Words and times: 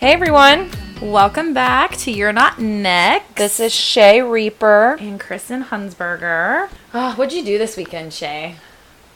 Hey 0.00 0.12
everyone, 0.14 0.70
Welcome 1.02 1.52
back 1.54 1.96
to 1.98 2.10
You're 2.10 2.32
Not 2.32 2.58
Next. 2.58 3.36
this 3.36 3.60
is 3.60 3.74
Shay 3.74 4.22
Reaper. 4.22 4.96
and 5.00 5.20
Kristen 5.20 5.64
Hunsberger. 5.64 6.70
Oh, 6.94 7.12
what'd 7.16 7.34
you 7.34 7.44
do 7.44 7.58
this 7.58 7.76
weekend, 7.76 8.12
Shay? 8.14 8.56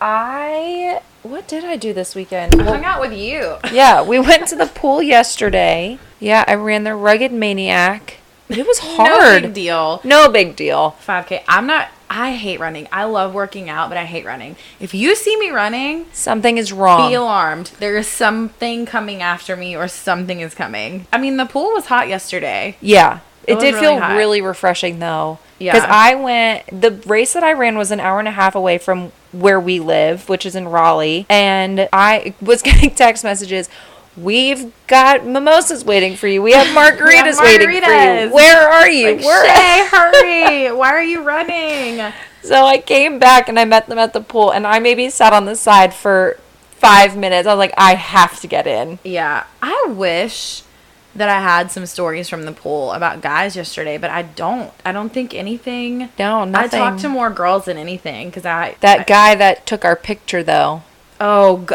I 0.00 1.00
what 1.22 1.48
did 1.48 1.64
I 1.64 1.76
do 1.76 1.92
this 1.94 2.14
weekend? 2.14 2.60
I 2.60 2.64
hung 2.64 2.84
out 2.84 3.00
with 3.00 3.12
you. 3.12 3.56
yeah, 3.72 4.02
we 4.02 4.18
went 4.18 4.46
to 4.48 4.56
the 4.56 4.66
pool 4.66 5.02
yesterday. 5.02 5.98
Yeah, 6.20 6.44
I 6.46 6.54
ran 6.54 6.84
the 6.84 6.94
Rugged 6.94 7.32
Maniac. 7.32 8.18
It 8.50 8.66
was 8.66 8.78
hard. 8.80 9.42
No 9.42 9.48
big 9.48 9.54
deal. 9.54 10.00
No 10.04 10.28
big 10.28 10.54
deal. 10.54 10.96
5K. 11.06 11.44
I'm 11.48 11.66
not, 11.66 11.88
I 12.16 12.34
hate 12.36 12.60
running. 12.60 12.86
I 12.92 13.04
love 13.04 13.34
working 13.34 13.68
out, 13.68 13.88
but 13.88 13.98
I 13.98 14.04
hate 14.04 14.24
running. 14.24 14.54
If 14.78 14.94
you 14.94 15.16
see 15.16 15.36
me 15.36 15.50
running, 15.50 16.06
Something 16.12 16.58
is 16.58 16.72
wrong. 16.72 17.10
be 17.10 17.14
alarmed. 17.14 17.72
There 17.80 17.96
is 17.96 18.06
something 18.06 18.86
coming 18.86 19.20
after 19.20 19.56
me 19.56 19.74
or 19.76 19.88
something 19.88 20.38
is 20.40 20.54
coming. 20.54 21.06
I 21.12 21.18
mean, 21.18 21.36
the 21.38 21.44
pool 21.46 21.72
was 21.72 21.86
hot 21.86 22.08
yesterday. 22.08 22.76
yeah. 22.80 23.18
It 23.46 23.54
It, 23.58 23.60
did 23.60 23.74
really 23.74 23.80
feel 23.86 23.98
hot. 23.98 24.16
really 24.16 24.40
refreshing 24.40 25.00
though. 25.00 25.38
Yeah. 25.58 25.72
Because 25.74 25.88
I 25.90 26.14
went, 26.14 26.80
the 26.80 26.92
race 27.06 27.34
that 27.34 27.42
I 27.44 27.52
ran 27.52 27.76
was 27.76 27.90
an 27.90 28.00
hour 28.00 28.18
and 28.18 28.26
a 28.26 28.30
half 28.30 28.54
away 28.54 28.78
from 28.78 29.12
where 29.32 29.60
we 29.60 29.80
live, 29.80 30.28
which 30.30 30.46
is 30.46 30.54
in 30.56 30.66
Raleigh. 30.68 31.26
And 31.28 31.86
I 31.92 32.32
was 32.40 32.62
getting 32.68 32.94
text 32.94 33.22
messages. 33.22 33.68
We've 34.16 34.72
got 34.86 35.26
mimosas 35.26 35.84
waiting 35.84 36.16
for 36.16 36.28
you. 36.28 36.40
We 36.42 36.52
have 36.52 36.66
margaritas, 36.76 37.40
waiting 37.40 37.82
for 37.82 37.90
you. 37.90 38.32
Where 38.32 38.68
are 38.70 38.88
you? 38.88 39.16
Like, 39.16 39.24
Where 39.24 39.44
Shay, 39.46 39.88
hurry. 39.90 40.72
Why 40.76 40.88
are 40.90 41.02
you 41.02 41.22
running? 41.22 42.12
So 42.42 42.64
I 42.66 42.78
came 42.78 43.18
back 43.18 43.48
and 43.48 43.58
I 43.58 43.64
met 43.64 43.86
them 43.88 43.98
at 43.98 44.12
the 44.12 44.20
pool, 44.20 44.50
and 44.52 44.66
I 44.66 44.78
maybe 44.78 45.08
sat 45.10 45.32
on 45.32 45.46
the 45.46 45.56
side 45.56 45.94
for 45.94 46.38
five 46.72 47.16
minutes. 47.16 47.48
I 47.48 47.52
was 47.54 47.58
like, 47.58 47.74
I 47.76 47.94
have 47.94 48.40
to 48.40 48.46
get 48.46 48.66
in. 48.66 48.98
Yeah, 49.02 49.44
I 49.62 49.86
wish 49.88 50.62
that 51.16 51.28
I 51.28 51.40
had 51.40 51.70
some 51.70 51.86
stories 51.86 52.28
from 52.28 52.44
the 52.44 52.52
pool 52.52 52.92
about 52.92 53.20
guys 53.22 53.56
yesterday, 53.56 53.96
but 53.98 54.10
I 54.10 54.22
don't. 54.22 54.72
I 54.84 54.92
don't 54.92 55.10
think 55.10 55.32
anything. 55.34 56.10
No, 56.18 56.44
nothing. 56.44 56.80
I 56.80 56.90
talked 56.90 57.00
to 57.02 57.08
more 57.08 57.30
girls 57.30 57.64
than 57.64 57.78
anything 57.78 58.28
because 58.28 58.44
I 58.44 58.76
that 58.80 59.06
guy 59.06 59.34
that 59.34 59.64
took 59.66 59.84
our 59.84 59.96
picture, 59.96 60.42
though. 60.42 60.82
Oh, 61.20 61.64
g- 61.68 61.74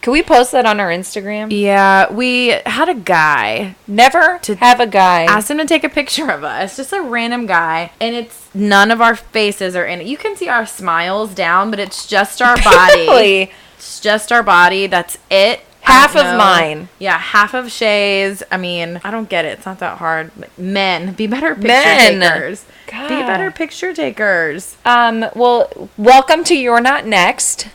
Can 0.00 0.12
we 0.14 0.22
post 0.22 0.52
that 0.52 0.64
on 0.64 0.80
our 0.80 0.88
Instagram? 0.88 1.48
yeah. 1.50 2.10
We 2.10 2.48
had 2.64 2.88
a 2.88 2.94
guy 2.94 3.74
Never 3.86 4.38
To- 4.42 4.54
have 4.56 4.80
a 4.80 4.86
guy. 4.86 5.24
asked 5.24 5.50
him 5.50 5.58
to 5.58 5.66
take 5.66 5.84
a 5.84 5.88
picture 5.90 6.30
of 6.30 6.42
us, 6.42 6.76
just 6.76 6.92
a 6.92 7.02
random 7.02 7.44
guy, 7.46 7.92
and 8.00 8.14
it's 8.16 8.48
none 8.54 8.90
of 8.90 9.00
our 9.02 9.14
faces 9.14 9.76
are 9.76 9.84
in 9.84 10.00
it. 10.00 10.06
You 10.06 10.16
can 10.16 10.36
see 10.36 10.48
our 10.48 10.64
smiles 10.64 11.34
down, 11.34 11.70
but 11.70 11.78
it's 11.78 12.06
just 12.06 12.40
our 12.40 12.56
body. 12.64 13.00
Really? 13.00 13.52
It's 13.76 14.00
just 14.00 14.32
our 14.32 14.42
body. 14.42 14.86
That's 14.86 15.18
it. 15.30 15.60
Half 15.82 16.14
of 16.14 16.36
mine. 16.36 16.88
Yeah, 16.98 17.18
half 17.18 17.52
of 17.54 17.72
Shay's. 17.72 18.42
I 18.50 18.56
mean, 18.58 19.00
I 19.02 19.10
don't 19.10 19.28
get 19.30 19.44
it. 19.46 19.48
It's 19.58 19.66
not 19.66 19.78
that 19.80 19.96
hard. 19.98 20.30
Men, 20.58 21.14
be 21.14 21.26
better 21.26 21.54
picture 21.54 21.66
Men. 21.68 22.20
takers. 22.20 22.64
Be 22.86 23.08
better 23.22 23.50
picture 23.50 23.92
takers. 23.94 24.76
Um. 24.84 25.24
Well, 25.34 25.88
welcome 25.96 26.44
to 26.44 26.54
You're 26.54 26.80
Not 26.82 27.06
Next, 27.06 27.68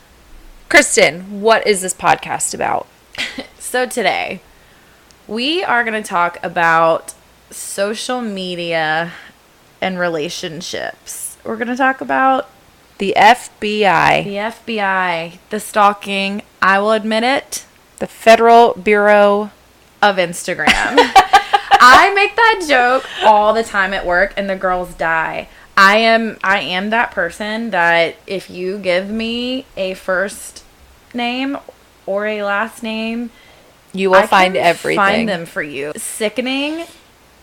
Kristen. 0.70 1.42
What 1.42 1.66
is 1.68 1.82
this 1.82 1.94
podcast 1.94 2.54
about? 2.54 2.88
So 3.58 3.86
today, 3.86 4.40
we 5.28 5.62
are 5.62 5.84
going 5.84 6.02
to 6.02 6.08
talk 6.08 6.38
about 6.42 7.14
social 7.50 8.22
media 8.22 9.12
and 9.82 10.00
relationships. 10.00 11.36
We're 11.44 11.58
going 11.58 11.68
to 11.68 11.76
talk 11.76 12.00
about 12.00 12.48
The 13.00 13.14
FBI, 13.18 14.24
the 14.24 14.36
FBI, 14.76 15.40
the 15.50 15.60
stalking. 15.60 16.42
I 16.62 16.80
will 16.80 16.94
admit 16.94 17.24
it. 17.26 17.66
the 18.00 18.08
Federal 18.08 18.76
Bureau. 18.76 19.52
of 20.02 20.16
Instagram. 20.16 20.70
I 20.70 22.14
make 22.16 22.36
that 22.38 22.64
joke 22.70 23.04
all 23.26 23.54
the 23.54 23.64
time 23.64 23.94
at 23.94 24.06
work 24.06 24.34
and 24.38 24.50
the 24.50 24.56
girls 24.56 24.94
die. 24.94 25.50
I 25.76 25.98
am 25.98 26.38
I 26.46 26.60
am 26.62 26.92
that 26.92 27.12
person 27.12 27.72
that 27.72 28.16
if 28.26 28.50
you 28.50 28.78
give 28.78 29.10
me 29.10 29.66
a 29.76 29.96
first 29.96 30.64
name 31.16 31.58
or 32.06 32.26
a 32.28 32.44
last 32.44 32.84
name, 32.84 33.32
You 33.94 34.10
will 34.12 34.18
I 34.18 34.28
find 34.28 34.54
can 34.56 34.64
everything. 34.64 34.98
Find 34.98 35.30
them 35.30 35.46
for 35.46 35.64
you. 35.64 35.94
Sickening 35.96 36.86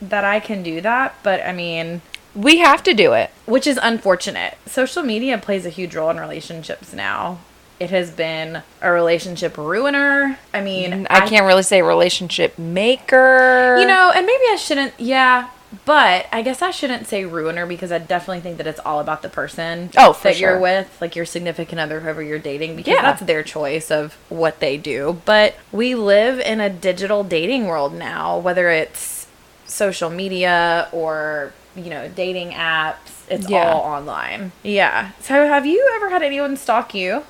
that 0.00 0.24
I 0.24 0.38
can 0.40 0.62
do 0.62 0.80
that, 0.80 1.14
but 1.22 1.40
I 1.44 1.52
mean, 1.52 2.02
We 2.34 2.58
have 2.58 2.82
to 2.84 2.94
do 2.94 3.12
it. 3.12 3.30
which 3.46 3.66
is 3.66 3.78
unfortunate. 3.82 4.56
Social 4.66 5.02
media 5.02 5.38
plays 5.38 5.64
a 5.66 5.70
huge 5.70 5.94
role 5.94 6.10
in 6.10 6.18
relationships 6.20 6.92
now. 6.92 7.38
It 7.80 7.90
has 7.90 8.10
been 8.12 8.62
a 8.80 8.92
relationship 8.92 9.56
ruiner. 9.58 10.38
I 10.54 10.60
mean, 10.60 11.06
I 11.10 11.26
can't 11.28 11.44
really 11.46 11.64
say 11.64 11.82
relationship 11.82 12.56
maker. 12.58 13.76
You 13.80 13.86
know, 13.86 14.12
and 14.14 14.24
maybe 14.24 14.44
I 14.50 14.56
shouldn't, 14.56 14.94
yeah, 14.98 15.48
but 15.84 16.26
I 16.32 16.42
guess 16.42 16.60
I 16.62 16.70
shouldn't 16.70 17.06
say 17.06 17.24
ruiner 17.24 17.66
because 17.66 17.90
I 17.92 17.98
definitely 17.98 18.40
think 18.40 18.58
that 18.58 18.66
it's 18.66 18.80
all 18.80 19.00
about 19.00 19.22
the 19.22 19.28
person 19.28 19.90
Oh, 19.96 20.18
that 20.22 20.38
you're 20.38 20.58
with, 20.58 20.96
like 21.00 21.16
your 21.16 21.24
significant 21.24 21.80
other, 21.80 22.00
whoever 22.00 22.22
you're 22.22 22.38
dating, 22.38 22.76
because 22.76 22.94
Yeah. 22.94 23.02
that's 23.02 23.22
their 23.22 23.42
choice 23.42 23.90
of 23.90 24.14
what 24.28 24.60
they 24.60 24.76
do. 24.76 25.20
But 25.24 25.54
we 25.72 25.94
live 25.94 26.38
in 26.40 26.60
a 26.60 26.68
digital 26.68 27.24
dating 27.24 27.66
world 27.66 27.94
now, 27.94 28.36
whether 28.38 28.68
it's 28.70 29.26
social 29.66 30.10
media 30.10 30.88
or, 30.92 31.52
you 31.74 31.88
know, 31.88 32.08
dating 32.08 32.50
apps, 32.50 33.22
it's 33.28 33.48
Yeah. 33.48 33.72
all 33.72 33.80
online. 33.80 34.52
Yeah. 34.62 35.10
So 35.20 35.46
have 35.48 35.64
you 35.64 35.90
ever 35.96 36.10
had 36.10 36.22
anyone 36.22 36.56
stalk 36.58 36.94
you? 36.94 37.24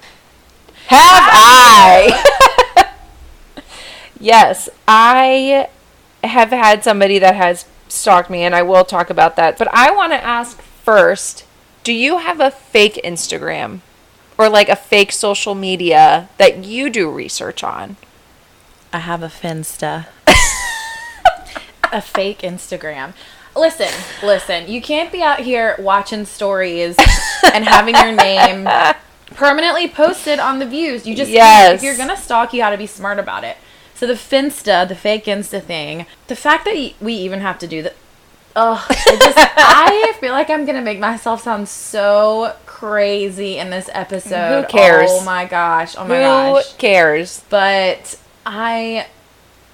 Have 0.89 1.01
I? 1.01 2.85
yes, 4.21 4.69
I 4.89 5.69
have 6.25 6.51
had 6.51 6.83
somebody 6.85 7.19
that 7.21 7.35
has 7.37 7.65
stalked 7.93 8.31
me, 8.31 8.43
and 8.43 8.55
I 8.55 8.63
will 8.63 8.85
talk 8.85 9.11
about 9.11 9.37
that. 9.37 9.59
But 9.59 9.69
I 9.73 9.91
want 9.91 10.13
to 10.13 10.23
ask 10.23 10.61
first 10.61 11.45
do 11.85 11.93
you 11.93 12.19
have 12.19 12.41
a 12.41 12.51
fake 12.51 13.01
Instagram 13.05 13.81
or 14.39 14.49
like 14.49 14.69
a 14.69 14.77
fake 14.77 15.11
social 15.13 15.55
media 15.55 16.29
that 16.39 16.65
you 16.65 16.89
do 16.91 17.11
research 17.11 17.65
on? 17.65 17.97
I 18.93 18.99
have 18.99 19.23
a 19.23 19.29
Finsta. 19.29 20.07
a 21.93 22.01
fake 22.01 22.41
Instagram. 22.41 23.15
Listen, 23.57 23.89
listen. 24.23 24.71
You 24.71 24.81
can't 24.81 25.11
be 25.13 25.23
out 25.23 25.41
here 25.41 25.77
watching 25.79 26.25
stories 26.25 26.97
and 27.53 27.65
having 27.65 27.95
your 27.97 28.13
name 28.13 28.69
permanently 29.35 29.89
posted 29.89 30.39
on 30.39 30.59
the 30.59 30.67
views. 30.67 31.07
You 31.07 31.15
just 31.15 31.31
Yes. 31.31 31.77
if 31.77 31.83
you're 31.83 31.97
gonna 31.97 32.17
stalk, 32.17 32.53
you 32.53 32.61
got 32.61 32.71
to 32.71 32.79
be 32.79 32.87
smart 32.87 33.19
about 33.19 33.45
it. 33.45 33.57
So 33.95 34.07
the 34.07 34.15
Finsta, 34.15 34.87
the 34.89 34.95
fake 34.97 35.27
Insta 35.27 35.63
thing, 35.63 36.07
the 36.27 36.37
fact 36.37 36.65
that 36.65 36.93
we 37.01 37.15
even 37.15 37.41
have 37.41 37.59
to 37.61 37.67
do 37.67 37.83
that. 37.83 37.95
Ugh, 38.55 38.85
it 38.91 39.21
just, 39.21 39.39
I 39.57 40.15
feel 40.21 40.33
like 40.33 40.51
I'm 40.51 40.67
gonna 40.67 40.83
make 40.83 40.99
myself 40.99 41.43
sound 41.45 41.69
so 41.69 42.55
crazy 42.67 43.57
in 43.59 43.71
this 43.71 43.89
episode. 43.93 44.63
Who 44.63 44.69
cares? 44.69 45.09
Oh 45.11 45.25
my 45.25 45.45
gosh! 45.47 45.95
Oh 45.97 46.01
my 46.07 46.17
Who 46.17 46.21
gosh! 46.23 46.75
cares? 46.75 47.45
but 47.49 48.19
I, 48.45 49.07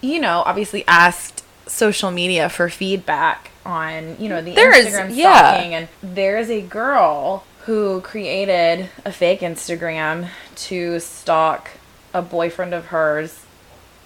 you 0.01 0.21
know, 0.21 0.43
obviously 0.47 0.85
asked 0.87 1.43
social 1.67 2.11
media 2.13 2.49
for 2.49 2.69
feedback 2.69 3.51
on, 3.67 4.17
you 4.21 4.29
know, 4.29 4.41
the 4.41 4.53
There 4.55 4.73
is- 4.77 4.87
Instagram 4.95 5.17
yeah. 5.17 5.53
stalking, 5.53 5.75
and 5.75 5.89
there 6.03 6.39
is 6.39 6.49
a 6.51 6.61
girl 6.61 7.45
who 7.65 8.01
created 8.03 8.91
a 9.05 9.11
fake 9.13 9.41
Instagram 9.41 10.29
to 10.55 11.01
stalk 11.01 11.71
a 12.15 12.23
boyfriend 12.23 12.73
of 12.75 12.87
hers, 12.87 13.41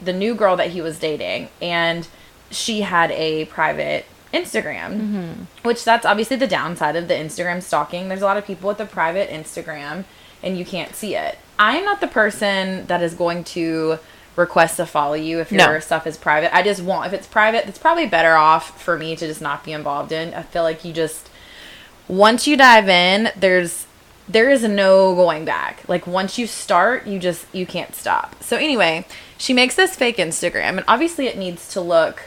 the 0.04 0.12
new 0.12 0.34
girl 0.34 0.56
that 0.56 0.70
he 0.70 0.80
was 0.80 0.98
dating, 0.98 1.48
and 1.60 2.06
she 2.50 2.82
had 2.82 3.10
a 3.12 3.44
private 3.46 4.04
Instagram, 4.32 4.98
Mm-hmm. 5.00 5.32
which 5.62 5.84
that's 5.84 6.06
obviously 6.06 6.36
the 6.36 6.46
downside 6.46 6.96
of 6.96 7.08
the 7.08 7.14
Instagram 7.14 7.62
stalking. 7.62 8.08
There's 8.08 8.22
a 8.22 8.24
lot 8.24 8.36
of 8.38 8.46
people 8.46 8.68
with 8.68 8.80
a 8.80 8.86
private 8.86 9.28
Instagram 9.30 10.04
and 10.42 10.58
you 10.58 10.64
can't 10.64 10.94
see 10.96 11.14
it. 11.14 11.38
I'm 11.58 11.84
not 11.84 12.00
the 12.00 12.08
person 12.08 12.86
that 12.86 13.02
is 13.02 13.14
going 13.14 13.44
to 13.44 13.98
request 14.34 14.78
to 14.78 14.86
follow 14.86 15.14
you 15.14 15.38
if 15.40 15.52
No. 15.52 15.70
your 15.70 15.80
stuff 15.82 16.06
is 16.06 16.16
private. 16.16 16.54
I 16.56 16.62
just 16.62 16.82
won't. 16.82 17.06
If 17.06 17.12
it's 17.12 17.26
private, 17.26 17.68
it's 17.68 17.78
probably 17.78 18.06
better 18.06 18.32
off 18.34 18.82
for 18.82 18.98
me 18.98 19.14
to 19.16 19.26
just 19.26 19.40
not 19.42 19.64
be 19.64 19.72
involved 19.72 20.10
in. 20.12 20.32
I 20.34 20.42
feel 20.42 20.62
like 20.62 20.84
you 20.84 20.92
just 20.94 21.28
once 22.08 22.46
you 22.46 22.56
dive 22.56 22.88
in, 22.88 23.30
there's 23.36 23.86
there 24.28 24.50
is 24.50 24.62
no 24.62 25.14
going 25.14 25.44
back. 25.44 25.82
Like 25.88 26.06
once 26.06 26.38
you 26.38 26.46
start, 26.46 27.06
you 27.06 27.18
just 27.18 27.46
you 27.54 27.66
can't 27.66 27.94
stop. 27.94 28.42
So 28.42 28.56
anyway, 28.56 29.04
she 29.38 29.52
makes 29.52 29.74
this 29.74 29.96
fake 29.96 30.16
Instagram 30.16 30.76
and 30.76 30.84
obviously 30.88 31.26
it 31.26 31.36
needs 31.36 31.68
to 31.72 31.80
look 31.80 32.24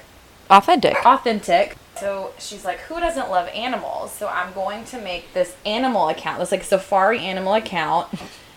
Authentic. 0.50 1.03
authentic. 1.06 1.75
So 2.00 2.33
she's 2.38 2.65
like, 2.65 2.80
who 2.81 3.00
doesn't 3.00 3.30
love 3.31 3.47
animals? 3.50 4.12
So 4.12 4.27
I'm 4.27 4.53
going 4.53 4.83
to 4.86 5.00
make 5.01 5.33
this 5.33 5.56
animal 5.65 6.09
account, 6.09 6.39
this 6.39 6.51
like 6.51 6.63
safari 6.63 7.19
animal 7.19 7.53
account. 7.53 8.09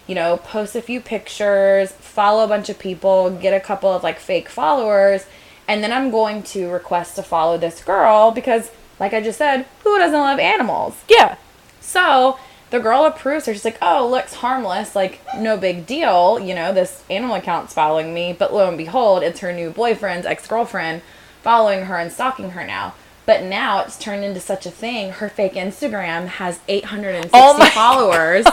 You 0.08 0.14
know, 0.14 0.38
post 0.38 0.74
a 0.74 0.80
few 0.80 1.00
pictures, 1.02 1.92
follow 1.92 2.42
a 2.42 2.48
bunch 2.48 2.68
of 2.70 2.78
people, 2.78 3.30
get 3.30 3.52
a 3.52 3.60
couple 3.60 3.92
of 3.92 4.02
like 4.02 4.18
fake 4.18 4.48
followers, 4.48 5.26
and 5.68 5.84
then 5.84 5.92
I'm 5.92 6.10
going 6.10 6.42
to 6.44 6.68
request 6.70 7.16
to 7.16 7.22
follow 7.22 7.58
this 7.58 7.84
girl 7.84 8.30
because, 8.30 8.70
like 8.98 9.12
I 9.12 9.20
just 9.20 9.36
said, 9.36 9.66
who 9.84 9.98
doesn't 9.98 10.18
love 10.18 10.38
animals? 10.38 10.96
Yeah. 11.10 11.36
So 11.80 12.38
the 12.70 12.80
girl 12.80 13.04
approves 13.04 13.46
her. 13.46 13.54
She's 13.54 13.64
like, 13.64 13.78
oh, 13.80 14.08
looks 14.08 14.34
harmless. 14.34 14.94
Like, 14.94 15.20
no 15.36 15.56
big 15.56 15.86
deal. 15.86 16.38
You 16.38 16.54
know, 16.54 16.72
this 16.72 17.02
animal 17.08 17.36
account's 17.36 17.72
following 17.72 18.12
me. 18.12 18.34
But 18.38 18.52
lo 18.52 18.68
and 18.68 18.76
behold, 18.78 19.22
it's 19.22 19.40
her 19.40 19.52
new 19.52 19.70
boyfriend's 19.70 20.26
ex 20.26 20.46
girlfriend 20.46 21.02
following 21.42 21.84
her 21.86 21.96
and 21.96 22.12
stalking 22.12 22.50
her 22.50 22.66
now. 22.66 22.94
But 23.26 23.42
now 23.42 23.80
it's 23.80 23.98
turned 23.98 24.24
into 24.24 24.40
such 24.40 24.64
a 24.66 24.70
thing. 24.70 25.12
Her 25.12 25.28
fake 25.28 25.54
Instagram 25.54 26.26
has 26.26 26.60
860 26.68 27.30
Oh 27.34 27.70
followers 27.74 28.46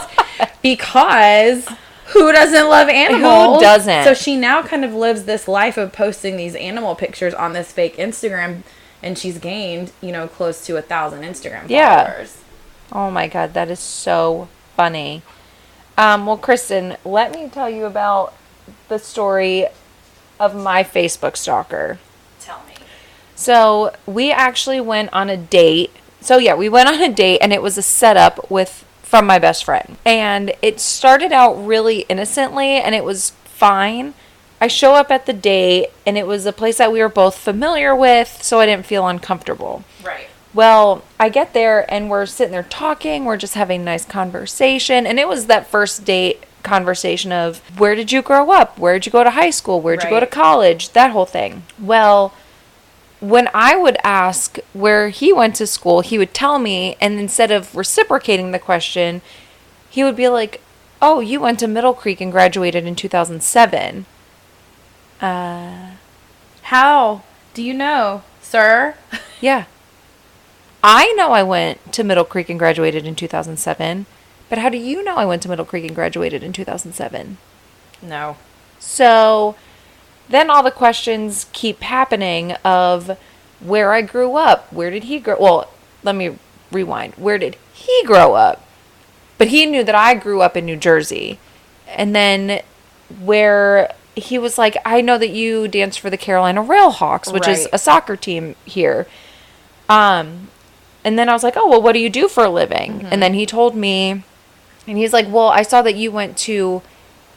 because 0.62 1.66
who 2.08 2.30
doesn't 2.30 2.68
love 2.68 2.88
animals? 2.88 3.56
Who 3.56 3.60
doesn't? 3.60 4.04
So 4.04 4.14
she 4.14 4.36
now 4.36 4.62
kind 4.62 4.84
of 4.84 4.94
lives 4.94 5.24
this 5.24 5.48
life 5.48 5.76
of 5.76 5.92
posting 5.92 6.36
these 6.36 6.54
animal 6.54 6.94
pictures 6.94 7.34
on 7.34 7.52
this 7.52 7.72
fake 7.72 7.96
Instagram, 7.96 8.62
and 9.02 9.18
she's 9.18 9.38
gained, 9.38 9.92
you 10.00 10.12
know, 10.12 10.28
close 10.28 10.64
to 10.66 10.76
a 10.76 10.82
thousand 10.82 11.22
Instagram 11.22 11.68
Yeah. 11.68 12.26
Oh 12.92 13.10
my 13.10 13.26
god, 13.28 13.54
that 13.54 13.70
is 13.70 13.80
so 13.80 14.48
funny. 14.76 15.22
Um, 15.98 16.26
well, 16.26 16.36
Kristen, 16.36 16.96
let 17.04 17.32
me 17.32 17.48
tell 17.48 17.70
you 17.70 17.86
about 17.86 18.34
the 18.88 18.98
story 18.98 19.66
of 20.38 20.54
my 20.54 20.84
Facebook 20.84 21.36
stalker. 21.36 21.98
Tell 22.40 22.62
me. 22.68 22.74
So 23.34 23.94
we 24.06 24.30
actually 24.30 24.80
went 24.80 25.12
on 25.12 25.30
a 25.30 25.36
date. 25.36 25.90
So 26.20 26.38
yeah, 26.38 26.54
we 26.54 26.68
went 26.68 26.88
on 26.88 27.00
a 27.00 27.12
date 27.12 27.38
and 27.40 27.52
it 27.52 27.62
was 27.62 27.78
a 27.78 27.82
setup 27.82 28.50
with 28.50 28.84
from 29.02 29.26
my 29.26 29.38
best 29.38 29.64
friend. 29.64 29.96
And 30.04 30.52
it 30.60 30.80
started 30.80 31.32
out 31.32 31.54
really 31.54 32.00
innocently 32.08 32.76
and 32.76 32.94
it 32.94 33.04
was 33.04 33.30
fine. 33.44 34.14
I 34.60 34.68
show 34.68 34.94
up 34.94 35.10
at 35.10 35.26
the 35.26 35.32
date 35.32 35.88
and 36.06 36.18
it 36.18 36.26
was 36.26 36.46
a 36.46 36.52
place 36.52 36.78
that 36.78 36.92
we 36.92 37.00
were 37.00 37.08
both 37.08 37.36
familiar 37.36 37.94
with, 37.94 38.42
so 38.42 38.58
I 38.58 38.66
didn't 38.66 38.86
feel 38.86 39.06
uncomfortable. 39.06 39.84
Right. 40.02 40.28
Well, 40.56 41.04
I 41.20 41.28
get 41.28 41.52
there 41.52 41.84
and 41.92 42.08
we're 42.08 42.24
sitting 42.24 42.52
there 42.52 42.62
talking, 42.62 43.26
we're 43.26 43.36
just 43.36 43.52
having 43.52 43.82
a 43.82 43.84
nice 43.84 44.06
conversation, 44.06 45.06
and 45.06 45.20
it 45.20 45.28
was 45.28 45.46
that 45.46 45.66
first 45.66 46.06
date 46.06 46.44
conversation 46.62 47.30
of 47.30 47.58
where 47.78 47.94
did 47.94 48.10
you 48.10 48.22
grow 48.22 48.50
up? 48.50 48.78
Where 48.78 48.94
did 48.94 49.04
you 49.04 49.12
go 49.12 49.22
to 49.22 49.30
high 49.30 49.50
school? 49.50 49.82
Where'd 49.82 50.02
you 50.02 50.08
go 50.08 50.18
to 50.18 50.26
college? 50.26 50.94
That 50.94 51.10
whole 51.10 51.26
thing. 51.26 51.64
Well, 51.78 52.32
when 53.20 53.50
I 53.52 53.76
would 53.76 53.98
ask 54.02 54.58
where 54.72 55.10
he 55.10 55.30
went 55.30 55.56
to 55.56 55.66
school, 55.66 56.00
he 56.00 56.16
would 56.16 56.32
tell 56.32 56.58
me, 56.58 56.96
and 57.02 57.20
instead 57.20 57.50
of 57.50 57.76
reciprocating 57.76 58.52
the 58.52 58.58
question, 58.58 59.20
he 59.90 60.02
would 60.04 60.16
be 60.16 60.28
like, 60.28 60.62
"Oh, 61.02 61.20
you 61.20 61.38
went 61.38 61.58
to 61.60 61.68
Middle 61.68 61.94
Creek 61.94 62.22
and 62.22 62.32
graduated 62.32 62.86
in 62.86 62.96
2007." 62.96 64.06
Uh, 65.20 65.90
How 66.62 67.22
do 67.52 67.62
you 67.62 67.74
know, 67.74 68.22
sir? 68.40 68.94
Yeah. 69.40 69.64
I 70.88 71.12
know 71.14 71.32
I 71.32 71.42
went 71.42 71.92
to 71.94 72.04
Middle 72.04 72.24
Creek 72.24 72.48
and 72.48 72.60
graduated 72.60 73.08
in 73.08 73.16
2007, 73.16 74.06
but 74.48 74.58
how 74.58 74.68
do 74.68 74.78
you 74.78 75.02
know 75.02 75.16
I 75.16 75.24
went 75.24 75.42
to 75.42 75.48
Middle 75.48 75.64
Creek 75.64 75.84
and 75.84 75.96
graduated 75.96 76.44
in 76.44 76.52
2007? 76.52 77.38
No. 78.00 78.36
So 78.78 79.56
then 80.28 80.48
all 80.48 80.62
the 80.62 80.70
questions 80.70 81.46
keep 81.52 81.80
happening 81.80 82.52
of 82.64 83.18
where 83.58 83.92
I 83.92 84.00
grew 84.00 84.36
up. 84.36 84.72
Where 84.72 84.92
did 84.92 85.04
he 85.04 85.18
grow? 85.18 85.36
Well, 85.40 85.70
let 86.04 86.14
me 86.14 86.38
rewind. 86.70 87.14
Where 87.14 87.38
did 87.38 87.56
he 87.72 88.04
grow 88.04 88.34
up? 88.34 88.64
But 89.38 89.48
he 89.48 89.66
knew 89.66 89.82
that 89.82 89.96
I 89.96 90.14
grew 90.14 90.40
up 90.40 90.56
in 90.56 90.64
New 90.64 90.76
Jersey. 90.76 91.40
And 91.88 92.14
then 92.14 92.62
where 93.20 93.92
he 94.14 94.38
was 94.38 94.56
like, 94.56 94.76
I 94.84 95.00
know 95.00 95.18
that 95.18 95.30
you 95.30 95.66
danced 95.66 95.98
for 95.98 96.10
the 96.10 96.16
Carolina 96.16 96.62
Railhawks, 96.62 97.32
which 97.32 97.48
is 97.48 97.66
a 97.72 97.78
soccer 97.78 98.14
team 98.14 98.54
here. 98.64 99.08
Um, 99.88 100.48
and 101.06 101.16
then 101.16 101.28
I 101.28 101.32
was 101.32 101.44
like, 101.44 101.56
oh, 101.56 101.68
well, 101.68 101.80
what 101.80 101.92
do 101.92 102.00
you 102.00 102.10
do 102.10 102.26
for 102.26 102.44
a 102.44 102.50
living? 102.50 103.06
And 103.12 103.22
then 103.22 103.32
he 103.32 103.46
told 103.46 103.76
me, 103.76 104.24
and 104.88 104.98
he's 104.98 105.12
like, 105.12 105.28
well, 105.30 105.46
I 105.46 105.62
saw 105.62 105.80
that 105.82 105.94
you 105.94 106.10
went 106.10 106.36
to, 106.38 106.82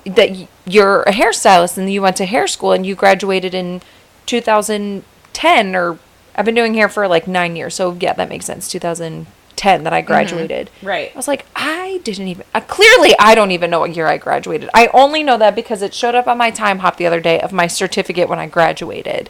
that 0.08 0.48
you're 0.66 1.04
a 1.04 1.12
hairstylist 1.12 1.78
and 1.78 1.94
you 1.94 2.02
went 2.02 2.18
to 2.18 2.26
hair 2.26 2.48
school 2.48 2.72
and 2.72 2.84
you 2.84 2.96
graduated 2.96 3.54
in 3.54 3.84
2010 4.26 5.76
or 5.76 6.00
I've 6.36 6.46
been 6.46 6.56
doing 6.56 6.74
hair 6.74 6.90
for 6.90 7.08
like 7.08 7.28
nine 7.28 7.56
years. 7.56 7.76
So 7.76 7.96
yeah, 8.00 8.14
that 8.14 8.28
makes 8.28 8.48
sense. 8.48 8.72
2010 8.72 9.84
that 9.84 9.94
I 9.94 10.02
graduated. 10.02 10.72
Right. 10.82 11.12
I 11.14 11.16
was 11.16 11.28
like, 11.28 11.46
I 11.56 12.02
didn't 12.04 12.28
even, 12.28 12.46
uh, 12.56 12.62
clearly 12.62 13.14
I 13.20 13.36
don't 13.36 13.52
even 13.52 13.70
know 13.70 13.82
what 13.82 13.96
year 13.96 14.08
I 14.08 14.18
graduated. 14.18 14.72
I 14.74 14.90
only 14.96 15.22
know 15.22 15.38
that 15.38 15.54
because 15.54 15.84
it 15.84 15.94
showed 15.94 16.16
up 16.16 16.26
on 16.28 16.40
my 16.40 16.50
Timehop 16.50 16.98
the 16.98 17.06
other 17.06 17.22
day 17.22 17.40
of 17.40 17.54
my 17.54 17.68
certificate 17.68 18.30
when 18.30 18.40
I 18.40 18.48
graduated. 18.48 19.30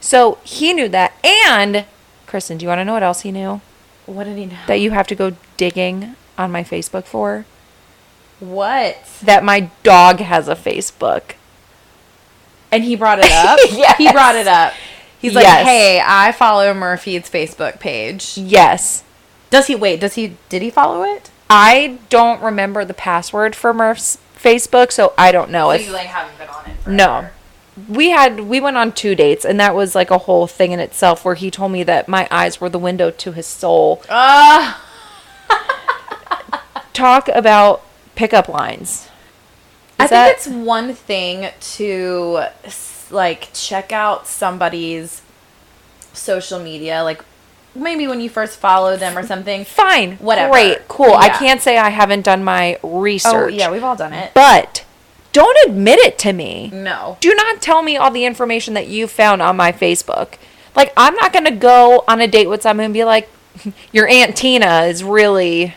So 0.00 0.38
he 0.44 0.72
knew 0.72 0.88
that. 0.88 1.12
And, 1.22 1.84
Kristen, 2.36 2.58
do 2.58 2.64
you 2.64 2.68
want 2.68 2.80
to 2.80 2.84
know 2.84 2.92
what 2.92 3.02
else 3.02 3.22
he 3.22 3.32
knew? 3.32 3.62
What 4.04 4.24
did 4.24 4.36
he 4.36 4.44
know? 4.44 4.58
That 4.66 4.74
you 4.78 4.90
have 4.90 5.06
to 5.06 5.14
go 5.14 5.32
digging 5.56 6.16
on 6.36 6.52
my 6.52 6.62
Facebook 6.62 7.04
for? 7.04 7.46
What? 8.40 8.98
That 9.22 9.42
my 9.42 9.70
dog 9.82 10.20
has 10.20 10.46
a 10.46 10.54
Facebook. 10.54 11.32
And 12.70 12.84
he 12.84 12.94
brought 12.94 13.20
it 13.20 13.32
up? 13.32 13.58
Yes. 13.72 13.96
He 13.96 14.12
brought 14.12 14.34
it 14.34 14.46
up. 14.46 14.74
He's 15.18 15.34
like, 15.34 15.44
Yes. 15.44 15.66
hey, 15.66 16.02
I 16.04 16.30
follow 16.32 16.74
Murphy's 16.74 17.22
Facebook 17.22 17.80
page. 17.80 18.36
Yes. 18.36 19.02
Does 19.48 19.68
he, 19.68 19.74
wait, 19.74 20.00
does 20.00 20.16
he, 20.16 20.36
did 20.50 20.60
he 20.60 20.68
follow 20.68 21.04
it? 21.04 21.30
I 21.48 22.00
don't 22.10 22.42
remember 22.42 22.84
the 22.84 22.92
password 22.92 23.56
for 23.56 23.72
Murph's 23.72 24.18
Facebook, 24.36 24.92
so 24.92 25.14
I 25.16 25.32
don't 25.32 25.50
know 25.50 25.68
so 25.68 25.70
if 25.70 25.90
like 25.90 26.08
haven't 26.08 26.36
been 26.36 26.48
on 26.48 26.66
it 26.66 26.86
No. 26.86 27.28
We 27.88 28.08
had 28.10 28.40
we 28.40 28.58
went 28.60 28.76
on 28.78 28.92
two 28.92 29.14
dates 29.14 29.44
and 29.44 29.60
that 29.60 29.74
was 29.74 29.94
like 29.94 30.10
a 30.10 30.18
whole 30.18 30.46
thing 30.46 30.72
in 30.72 30.80
itself 30.80 31.24
where 31.24 31.34
he 31.34 31.50
told 31.50 31.72
me 31.72 31.82
that 31.82 32.08
my 32.08 32.26
eyes 32.30 32.60
were 32.60 32.68
the 32.70 32.78
window 32.78 33.10
to 33.10 33.32
his 33.32 33.46
soul. 33.46 34.02
Uh, 34.08 34.74
Talk 36.92 37.28
about 37.28 37.82
pickup 38.14 38.48
lines. 38.48 39.08
I 39.98 40.04
Is 40.04 40.10
think 40.10 40.10
that- 40.10 40.32
it's 40.36 40.46
one 40.46 40.94
thing 40.94 41.50
to 41.60 42.44
like 43.10 43.50
check 43.52 43.92
out 43.92 44.26
somebody's 44.26 45.22
social 46.14 46.58
media, 46.58 47.02
like 47.04 47.22
maybe 47.74 48.06
when 48.08 48.20
you 48.22 48.30
first 48.30 48.58
follow 48.58 48.96
them 48.96 49.16
or 49.18 49.22
something. 49.26 49.64
fine. 49.66 50.12
Whatever. 50.16 50.52
Great. 50.52 50.88
Cool. 50.88 51.12
I 51.12 51.28
can't 51.28 51.60
say 51.60 51.76
I 51.76 51.90
haven't 51.90 52.22
done 52.22 52.42
my 52.42 52.78
research. 52.82 53.32
Oh 53.34 53.46
yeah, 53.48 53.70
we've 53.70 53.84
all 53.84 53.96
done 53.96 54.14
it. 54.14 54.32
But 54.34 54.84
don't 55.36 55.68
admit 55.68 55.98
it 56.00 56.18
to 56.20 56.32
me. 56.32 56.70
No. 56.72 57.18
Do 57.20 57.34
not 57.34 57.60
tell 57.60 57.82
me 57.82 57.96
all 57.98 58.10
the 58.10 58.24
information 58.24 58.72
that 58.74 58.86
you 58.88 59.06
found 59.06 59.42
on 59.42 59.56
my 59.56 59.70
Facebook. 59.70 60.34
Like 60.74 60.92
I'm 60.96 61.14
not 61.16 61.32
going 61.32 61.44
to 61.44 61.50
go 61.50 62.04
on 62.08 62.20
a 62.22 62.26
date 62.26 62.48
with 62.48 62.62
someone 62.62 62.84
and 62.86 62.94
be 62.94 63.04
like 63.04 63.28
your 63.92 64.08
aunt 64.08 64.34
Tina 64.36 64.82
is 64.84 65.04
really 65.04 65.74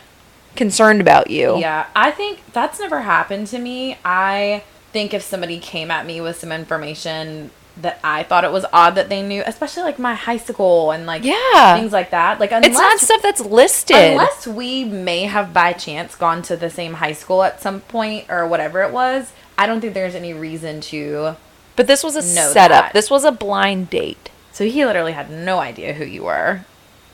concerned 0.56 1.00
about 1.00 1.30
you. 1.30 1.58
Yeah, 1.58 1.86
I 1.94 2.10
think 2.10 2.40
that's 2.52 2.80
never 2.80 3.02
happened 3.02 3.48
to 3.48 3.58
me. 3.58 3.98
I 4.04 4.62
think 4.92 5.12
if 5.14 5.22
somebody 5.22 5.58
came 5.60 5.90
at 5.90 6.06
me 6.06 6.20
with 6.20 6.36
some 6.36 6.52
information 6.52 7.50
that 7.76 7.98
I 8.04 8.24
thought 8.24 8.44
it 8.44 8.52
was 8.52 8.66
odd 8.72 8.94
that 8.96 9.08
they 9.08 9.22
knew, 9.22 9.42
especially 9.46 9.84
like 9.84 9.98
my 9.98 10.14
high 10.14 10.36
school 10.36 10.90
and 10.90 11.06
like 11.06 11.22
Yeah. 11.24 11.76
things 11.78 11.92
like 11.92 12.10
that. 12.10 12.40
Like 12.40 12.50
unless, 12.52 12.70
It's 12.70 12.78
not 12.78 12.98
stuff 12.98 13.22
that's 13.22 13.40
listed. 13.40 13.96
unless 13.96 14.46
we 14.46 14.84
may 14.84 15.22
have 15.24 15.52
by 15.52 15.72
chance 15.72 16.14
gone 16.14 16.42
to 16.42 16.56
the 16.56 16.68
same 16.68 16.94
high 16.94 17.12
school 17.12 17.42
at 17.42 17.60
some 17.62 17.80
point 17.82 18.26
or 18.30 18.46
whatever 18.46 18.82
it 18.82 18.92
was. 18.92 19.32
I 19.60 19.66
don't 19.66 19.80
think 19.80 19.94
there's 19.94 20.14
any 20.14 20.32
reason 20.32 20.80
to. 20.82 21.36
but 21.76 21.86
this 21.86 22.02
was 22.02 22.16
a 22.16 22.20
Know 22.34 22.50
setup. 22.52 22.86
that. 22.86 22.92
This 22.92 23.10
was 23.10 23.24
a 23.24 23.30
blind 23.32 23.90
date. 23.90 24.30
So 24.52 24.64
he 24.64 24.84
literally 24.84 25.12
had 25.12 25.30
no 25.30 25.58
idea 25.60 25.92
who 25.94 26.04
you 26.04 26.24
were, 26.24 26.64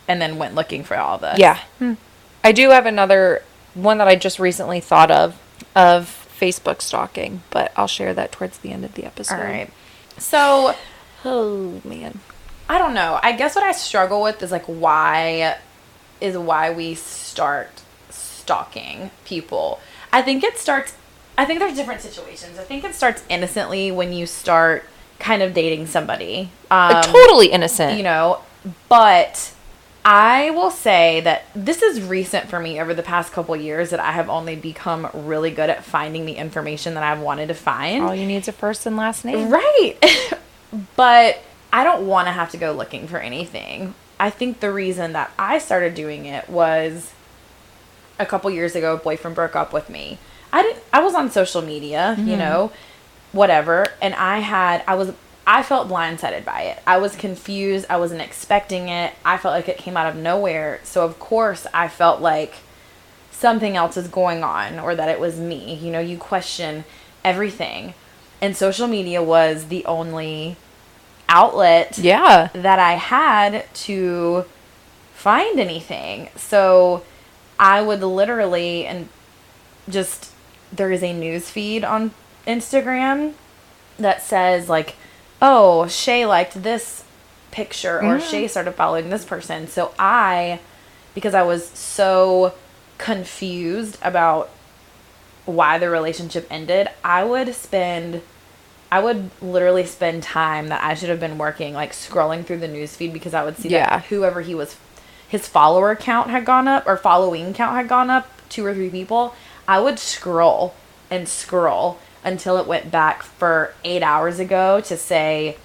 and 0.08 0.20
then 0.22 0.38
went 0.38 0.54
looking 0.54 0.82
for 0.84 0.96
all 0.96 1.18
this. 1.18 1.38
Yeah. 1.38 1.58
Hmm. 1.78 1.94
I 2.42 2.52
do 2.52 2.70
have 2.70 2.86
another 2.86 3.42
one 3.74 3.98
that 3.98 4.08
I 4.08 4.16
just 4.16 4.38
recently 4.38 4.80
thought 4.80 5.10
of 5.10 5.36
of 5.74 6.28
Facebook 6.40 6.80
stalking, 6.80 7.42
but 7.50 7.72
I'll 7.76 7.86
share 7.88 8.14
that 8.14 8.32
towards 8.32 8.58
the 8.58 8.70
end 8.72 8.84
of 8.84 8.94
the 8.94 9.04
episode. 9.04 9.34
All 9.36 9.40
right. 9.44 9.70
So 10.18 10.74
Oh 11.24 11.80
man. 11.84 12.20
I 12.68 12.78
don't 12.78 12.94
know. 12.94 13.18
I 13.22 13.32
guess 13.32 13.54
what 13.54 13.64
I 13.64 13.72
struggle 13.72 14.22
with 14.22 14.42
is 14.42 14.50
like 14.52 14.64
why 14.66 15.56
is 16.20 16.36
why 16.38 16.70
we 16.72 16.94
start 16.94 17.82
stalking 18.10 19.10
people. 19.24 19.80
I 20.12 20.22
think 20.22 20.42
it 20.44 20.58
starts 20.58 20.94
I 21.38 21.44
think 21.44 21.60
there's 21.60 21.74
different 21.76 22.00
situations. 22.00 22.58
I 22.58 22.64
think 22.64 22.84
it 22.84 22.94
starts 22.94 23.22
innocently 23.28 23.90
when 23.90 24.12
you 24.12 24.26
start 24.26 24.84
kind 25.18 25.42
of 25.42 25.54
dating 25.54 25.86
somebody. 25.86 26.50
Um, 26.70 27.02
totally 27.02 27.48
innocent. 27.48 27.96
you 27.96 28.02
know, 28.02 28.42
but 28.88 29.52
I 30.04 30.50
will 30.50 30.70
say 30.70 31.20
that 31.22 31.46
this 31.54 31.82
is 31.82 32.00
recent 32.00 32.48
for 32.48 32.60
me 32.60 32.80
over 32.80 32.94
the 32.94 33.02
past 33.02 33.32
couple 33.32 33.56
years 33.56 33.90
that 33.90 34.00
I 34.00 34.12
have 34.12 34.28
only 34.28 34.56
become 34.56 35.08
really 35.12 35.50
good 35.50 35.68
at 35.68 35.84
finding 35.84 36.26
the 36.26 36.34
information 36.34 36.94
that 36.94 37.02
I've 37.02 37.20
wanted 37.20 37.48
to 37.48 37.54
find. 37.54 38.04
all 38.04 38.14
you 38.14 38.26
need 38.26 38.36
is 38.36 38.48
a 38.48 38.52
first 38.52 38.86
and 38.86 38.96
last 38.96 39.24
name. 39.24 39.50
Right. 39.50 39.98
but 40.96 41.40
I 41.72 41.84
don't 41.84 42.06
want 42.06 42.28
to 42.28 42.32
have 42.32 42.50
to 42.52 42.56
go 42.56 42.72
looking 42.72 43.08
for 43.08 43.18
anything. 43.18 43.94
I 44.18 44.30
think 44.30 44.60
the 44.60 44.72
reason 44.72 45.12
that 45.12 45.30
I 45.38 45.58
started 45.58 45.94
doing 45.94 46.26
it 46.26 46.48
was 46.48 47.12
a 48.18 48.24
couple 48.24 48.50
years 48.50 48.74
ago, 48.74 48.94
a 48.94 48.96
boyfriend 48.96 49.34
broke 49.34 49.56
up 49.56 49.72
with 49.72 49.90
me. 49.90 50.18
I 50.52 50.62
didn't 50.62 50.82
I 50.92 51.02
was 51.02 51.14
on 51.14 51.30
social 51.30 51.62
media, 51.62 52.14
you 52.18 52.24
mm-hmm. 52.24 52.38
know, 52.38 52.72
whatever, 53.32 53.86
and 54.00 54.14
I 54.14 54.38
had 54.38 54.82
I 54.86 54.94
was 54.94 55.12
I 55.46 55.62
felt 55.62 55.88
blindsided 55.88 56.44
by 56.44 56.62
it. 56.62 56.82
I 56.86 56.98
was 56.98 57.14
confused. 57.14 57.86
I 57.88 57.98
wasn't 57.98 58.20
expecting 58.20 58.88
it. 58.88 59.14
I 59.24 59.36
felt 59.36 59.52
like 59.52 59.68
it 59.68 59.78
came 59.78 59.96
out 59.96 60.08
of 60.08 60.16
nowhere. 60.16 60.80
So 60.82 61.04
of 61.04 61.18
course, 61.20 61.66
I 61.72 61.86
felt 61.88 62.20
like 62.20 62.54
something 63.30 63.76
else 63.76 63.96
is 63.96 64.08
going 64.08 64.42
on 64.42 64.80
or 64.80 64.94
that 64.96 65.08
it 65.08 65.20
was 65.20 65.38
me. 65.38 65.74
You 65.74 65.92
know, 65.92 66.00
you 66.00 66.18
question 66.18 66.84
everything. 67.24 67.94
And 68.40 68.56
social 68.56 68.88
media 68.88 69.22
was 69.22 69.66
the 69.66 69.84
only 69.86 70.56
outlet 71.28 71.98
Yeah. 71.98 72.48
that 72.52 72.78
I 72.78 72.92
had 72.94 73.72
to 73.74 74.46
find 75.14 75.60
anything. 75.60 76.28
So 76.36 77.04
I 77.58 77.82
would 77.82 78.02
literally 78.02 78.86
and 78.86 79.08
just 79.88 80.32
there 80.72 80.90
is 80.90 81.02
a 81.02 81.12
news 81.12 81.50
feed 81.50 81.84
on 81.84 82.12
Instagram 82.46 83.34
that 83.98 84.22
says 84.22 84.68
like, 84.68 84.96
"Oh, 85.40 85.86
Shay 85.86 86.26
liked 86.26 86.62
this 86.62 87.04
picture 87.50 87.98
or 87.98 88.18
mm. 88.18 88.30
Shay 88.30 88.48
started 88.48 88.72
following 88.72 89.10
this 89.10 89.24
person." 89.24 89.68
So 89.68 89.92
I 89.98 90.60
because 91.14 91.34
I 91.34 91.42
was 91.42 91.66
so 91.68 92.54
confused 92.98 93.98
about 94.02 94.50
why 95.46 95.78
the 95.78 95.88
relationship 95.88 96.46
ended, 96.50 96.88
I 97.04 97.24
would 97.24 97.54
spend 97.54 98.22
I 98.90 99.00
would 99.00 99.30
literally 99.42 99.84
spend 99.84 100.22
time 100.22 100.68
that 100.68 100.82
I 100.82 100.94
should 100.94 101.08
have 101.08 101.20
been 101.20 101.38
working 101.38 101.74
like 101.74 101.92
scrolling 101.92 102.44
through 102.44 102.58
the 102.58 102.68
news 102.68 102.94
feed 102.94 103.12
because 103.12 103.34
I 103.34 103.44
would 103.44 103.56
see 103.56 103.68
Yeah. 103.68 103.88
that 103.90 104.04
whoever 104.06 104.42
he 104.42 104.54
was 104.54 104.76
his 105.28 105.48
follower 105.48 105.96
count 105.96 106.30
had 106.30 106.44
gone 106.44 106.68
up 106.68 106.86
or 106.86 106.96
following 106.96 107.52
count 107.52 107.74
had 107.76 107.88
gone 107.88 108.10
up 108.10 108.28
two 108.48 108.64
or 108.64 108.74
three 108.74 108.90
people. 108.90 109.34
I 109.68 109.80
would 109.80 109.98
scroll 109.98 110.74
and 111.10 111.28
scroll 111.28 111.98
until 112.24 112.56
it 112.58 112.66
went 112.66 112.90
back 112.90 113.22
for 113.22 113.74
8 113.84 114.02
hours 114.02 114.38
ago 114.38 114.80
to 114.82 114.96
say 114.96 115.56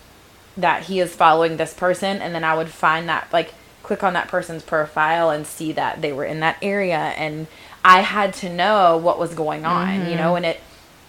that 0.57 0.83
he 0.83 0.99
is 0.99 1.15
following 1.15 1.57
this 1.57 1.73
person 1.73 2.21
and 2.21 2.35
then 2.35 2.43
I 2.43 2.55
would 2.55 2.69
find 2.69 3.07
that 3.09 3.27
like 3.31 3.53
click 3.83 4.03
on 4.03 4.13
that 4.13 4.27
person's 4.27 4.63
profile 4.63 5.29
and 5.29 5.47
see 5.47 5.71
that 5.71 6.01
they 6.01 6.11
were 6.11 6.25
in 6.25 6.39
that 6.41 6.57
area 6.61 6.97
and 6.97 7.47
I 7.83 8.01
had 8.01 8.33
to 8.35 8.49
know 8.49 8.97
what 8.97 9.17
was 9.17 9.33
going 9.33 9.65
on, 9.65 10.01
you 10.01 10.01
mm-hmm. 10.01 10.17
know, 10.17 10.35
and 10.35 10.45
it 10.45 10.59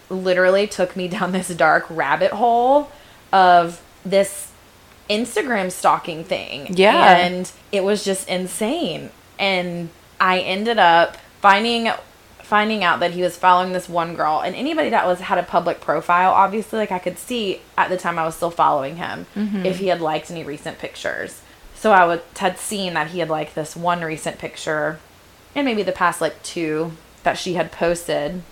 literally 0.08 0.66
took 0.66 0.96
me 0.96 1.08
down 1.16 1.32
this 1.32 1.48
dark 1.48 1.86
rabbit 1.90 2.32
hole 2.32 2.90
of 3.32 3.82
this 4.04 4.50
Instagram 5.10 5.70
stalking 5.70 6.24
thing. 6.24 6.74
Yeah. 6.74 7.16
And 7.16 7.50
it 7.70 7.84
was 7.84 8.04
just 8.04 8.28
insane. 8.28 9.10
And 9.38 9.90
I 10.20 10.40
ended 10.40 10.78
up 10.78 11.16
finding 11.40 11.90
finding 12.42 12.84
out 12.84 13.00
that 13.00 13.12
he 13.12 13.22
was 13.22 13.36
following 13.36 13.72
this 13.72 13.88
one 13.88 14.14
girl 14.14 14.40
and 14.40 14.54
anybody 14.54 14.90
that 14.90 15.06
was 15.06 15.20
had 15.20 15.38
a 15.38 15.42
public 15.42 15.80
profile 15.80 16.32
obviously 16.32 16.78
like 16.78 16.92
I 16.92 16.98
could 16.98 17.18
see 17.18 17.60
at 17.78 17.88
the 17.88 17.96
time 17.96 18.18
I 18.18 18.24
was 18.24 18.34
still 18.34 18.50
following 18.50 18.96
him 18.96 19.26
mm-hmm. 19.34 19.64
if 19.64 19.78
he 19.78 19.86
had 19.86 20.00
liked 20.00 20.30
any 20.30 20.44
recent 20.44 20.78
pictures. 20.78 21.40
So 21.74 21.92
I 21.92 22.06
would 22.06 22.22
had 22.38 22.58
seen 22.58 22.94
that 22.94 23.08
he 23.08 23.20
had 23.20 23.28
liked 23.30 23.54
this 23.54 23.74
one 23.74 24.02
recent 24.02 24.38
picture 24.38 24.98
and 25.54 25.64
maybe 25.64 25.82
the 25.82 25.92
past 25.92 26.20
like 26.20 26.42
two 26.42 26.92
that 27.22 27.38
she 27.38 27.54
had 27.54 27.72
posted 27.72 28.42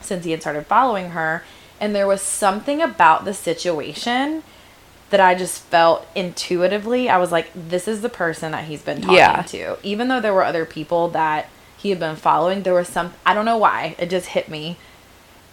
since 0.00 0.24
he 0.24 0.30
had 0.30 0.40
started 0.40 0.66
following 0.66 1.10
her 1.10 1.42
and 1.80 1.94
there 1.94 2.06
was 2.06 2.22
something 2.22 2.80
about 2.80 3.24
the 3.24 3.34
situation 3.34 4.42
that 5.10 5.20
I 5.20 5.34
just 5.34 5.62
felt 5.64 6.06
intuitively 6.14 7.08
I 7.08 7.18
was 7.18 7.30
like 7.32 7.50
this 7.54 7.86
is 7.86 8.00
the 8.00 8.08
person 8.08 8.52
that 8.52 8.64
he's 8.64 8.82
been 8.82 9.00
talking 9.00 9.16
Yeah. 9.16 9.42
to 9.42 9.76
even 9.82 10.08
though 10.08 10.20
there 10.20 10.34
were 10.34 10.44
other 10.44 10.64
people 10.64 11.08
that 11.10 11.48
he 11.84 11.90
had 11.90 12.00
been 12.00 12.16
following 12.16 12.62
there 12.62 12.74
was 12.74 12.88
some 12.88 13.12
I 13.24 13.34
don't 13.34 13.44
know 13.44 13.58
why 13.58 13.94
it 13.98 14.08
just 14.10 14.28
hit 14.28 14.48
me 14.48 14.78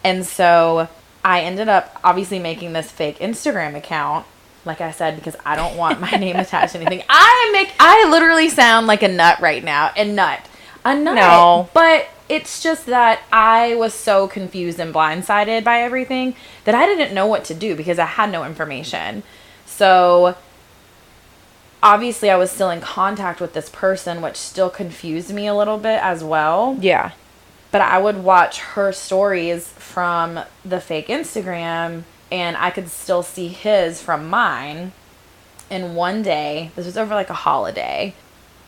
and 0.03 0.25
so 0.25 0.87
I 1.23 1.41
ended 1.41 1.67
up 1.69 1.99
obviously 2.03 2.39
making 2.39 2.73
this 2.73 2.89
fake 2.89 3.19
Instagram 3.19 3.75
account 3.75 4.25
like 4.63 4.79
I 4.79 4.91
said 4.91 5.17
because 5.17 5.35
I 5.45 5.55
don't 5.55 5.75
want 5.75 5.99
my 5.99 6.11
name 6.11 6.37
attached 6.37 6.71
to 6.73 6.79
anything 6.79 7.03
I 7.09 7.49
make 7.51 7.73
I 7.79 8.09
literally 8.09 8.47
sound 8.49 8.87
like 8.87 9.03
a 9.03 9.09
nut 9.09 9.41
right 9.41 9.61
now 9.63 9.91
a 9.97 10.05
nut 10.05 10.39
a 10.85 10.95
nut 10.95 11.15
No. 11.15 11.69
but 11.73 12.07
it's 12.29 12.63
just 12.63 12.85
that 12.85 13.21
I 13.33 13.75
was 13.75 13.93
so 13.93 14.25
confused 14.29 14.79
and 14.79 14.93
blindsided 14.93 15.65
by 15.65 15.81
everything 15.81 16.33
that 16.63 16.73
I 16.73 16.85
didn't 16.85 17.13
know 17.13 17.27
what 17.27 17.43
to 17.45 17.53
do 17.53 17.75
because 17.75 17.99
I 17.99 18.05
had 18.05 18.31
no 18.31 18.45
information. 18.45 19.23
So 19.65 20.37
obviously 21.83 22.29
I 22.29 22.35
was 22.35 22.51
still 22.51 22.69
in 22.69 22.81
contact 22.81 23.41
with 23.41 23.53
this 23.53 23.69
person, 23.69 24.21
which 24.21 24.35
still 24.35 24.69
confused 24.69 25.33
me 25.33 25.47
a 25.47 25.55
little 25.55 25.77
bit 25.77 26.01
as 26.01 26.23
well. 26.23 26.77
Yeah. 26.79 27.11
But 27.71 27.81
I 27.81 27.99
would 27.99 28.23
watch 28.23 28.59
her 28.59 28.91
stories 28.91 29.69
from 29.69 30.39
the 30.63 30.81
fake 30.81 31.07
Instagram 31.07 32.03
and 32.31 32.57
I 32.57 32.69
could 32.71 32.89
still 32.89 33.23
see 33.23 33.49
his 33.49 34.01
from 34.01 34.29
mine. 34.29 34.93
And 35.69 35.95
one 35.95 36.21
day, 36.21 36.71
this 36.75 36.85
was 36.85 36.97
over 36.97 37.13
like 37.13 37.29
a 37.29 37.33
holiday, 37.33 38.13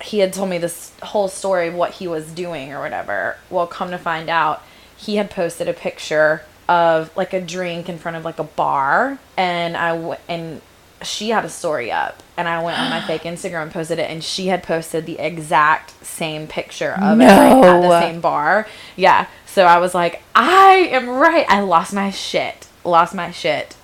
he 0.04 0.20
had 0.20 0.34
told 0.34 0.50
me 0.50 0.58
this 0.58 0.92
whole 1.02 1.28
story 1.28 1.68
of 1.68 1.74
what 1.74 1.92
he 1.92 2.08
was 2.08 2.32
doing 2.32 2.74
or 2.74 2.80
whatever. 2.80 3.38
Well, 3.50 3.68
come 3.68 3.90
to 3.92 3.98
find 3.98 4.30
out, 4.30 4.62
he 4.98 5.16
had 5.16 5.30
posted 5.30 5.68
a 5.68 5.74
picture 5.74 6.44
of 6.68 7.16
like 7.16 7.34
a 7.34 7.42
drink 7.42 7.88
in 7.90 7.98
front 7.98 8.18
of 8.18 8.26
like 8.26 8.40
a 8.40 8.44
bar, 8.44 9.20
and 9.38 9.76
I 9.78 9.96
w- 9.96 10.20
and 10.28 10.62
she 11.04 11.30
had 11.30 11.46
a 11.46 11.50
story 11.50 11.92
up, 11.92 12.22
and 12.38 12.48
I 12.48 12.62
went 12.64 12.80
on 12.80 12.90
my 12.90 13.02
fake 13.02 13.24
Instagram 13.24 13.64
and 13.64 13.72
posted 13.72 14.00
it, 14.00 14.10
and 14.10 14.24
she 14.24 14.48
had 14.48 14.64
posted 14.64 15.06
the 15.06 15.20
exact 15.20 16.06
same 16.06 16.48
picture 16.48 16.94
of 16.94 17.20
it 17.20 17.26
like, 17.26 17.30
at 17.30 17.82
the 17.82 18.00
same 18.00 18.22
bar. 18.22 18.68
Yeah, 18.96 19.28
so 19.46 19.66
I 19.66 19.78
was 19.78 19.94
like, 19.94 20.24
I 20.34 20.90
am 20.92 21.10
right. 21.10 21.46
I 21.48 21.62
lost 21.62 21.94
my 21.94 22.10
shit. 22.10 22.68
Lost 22.84 23.14
my 23.14 23.32
shit. 23.32 23.76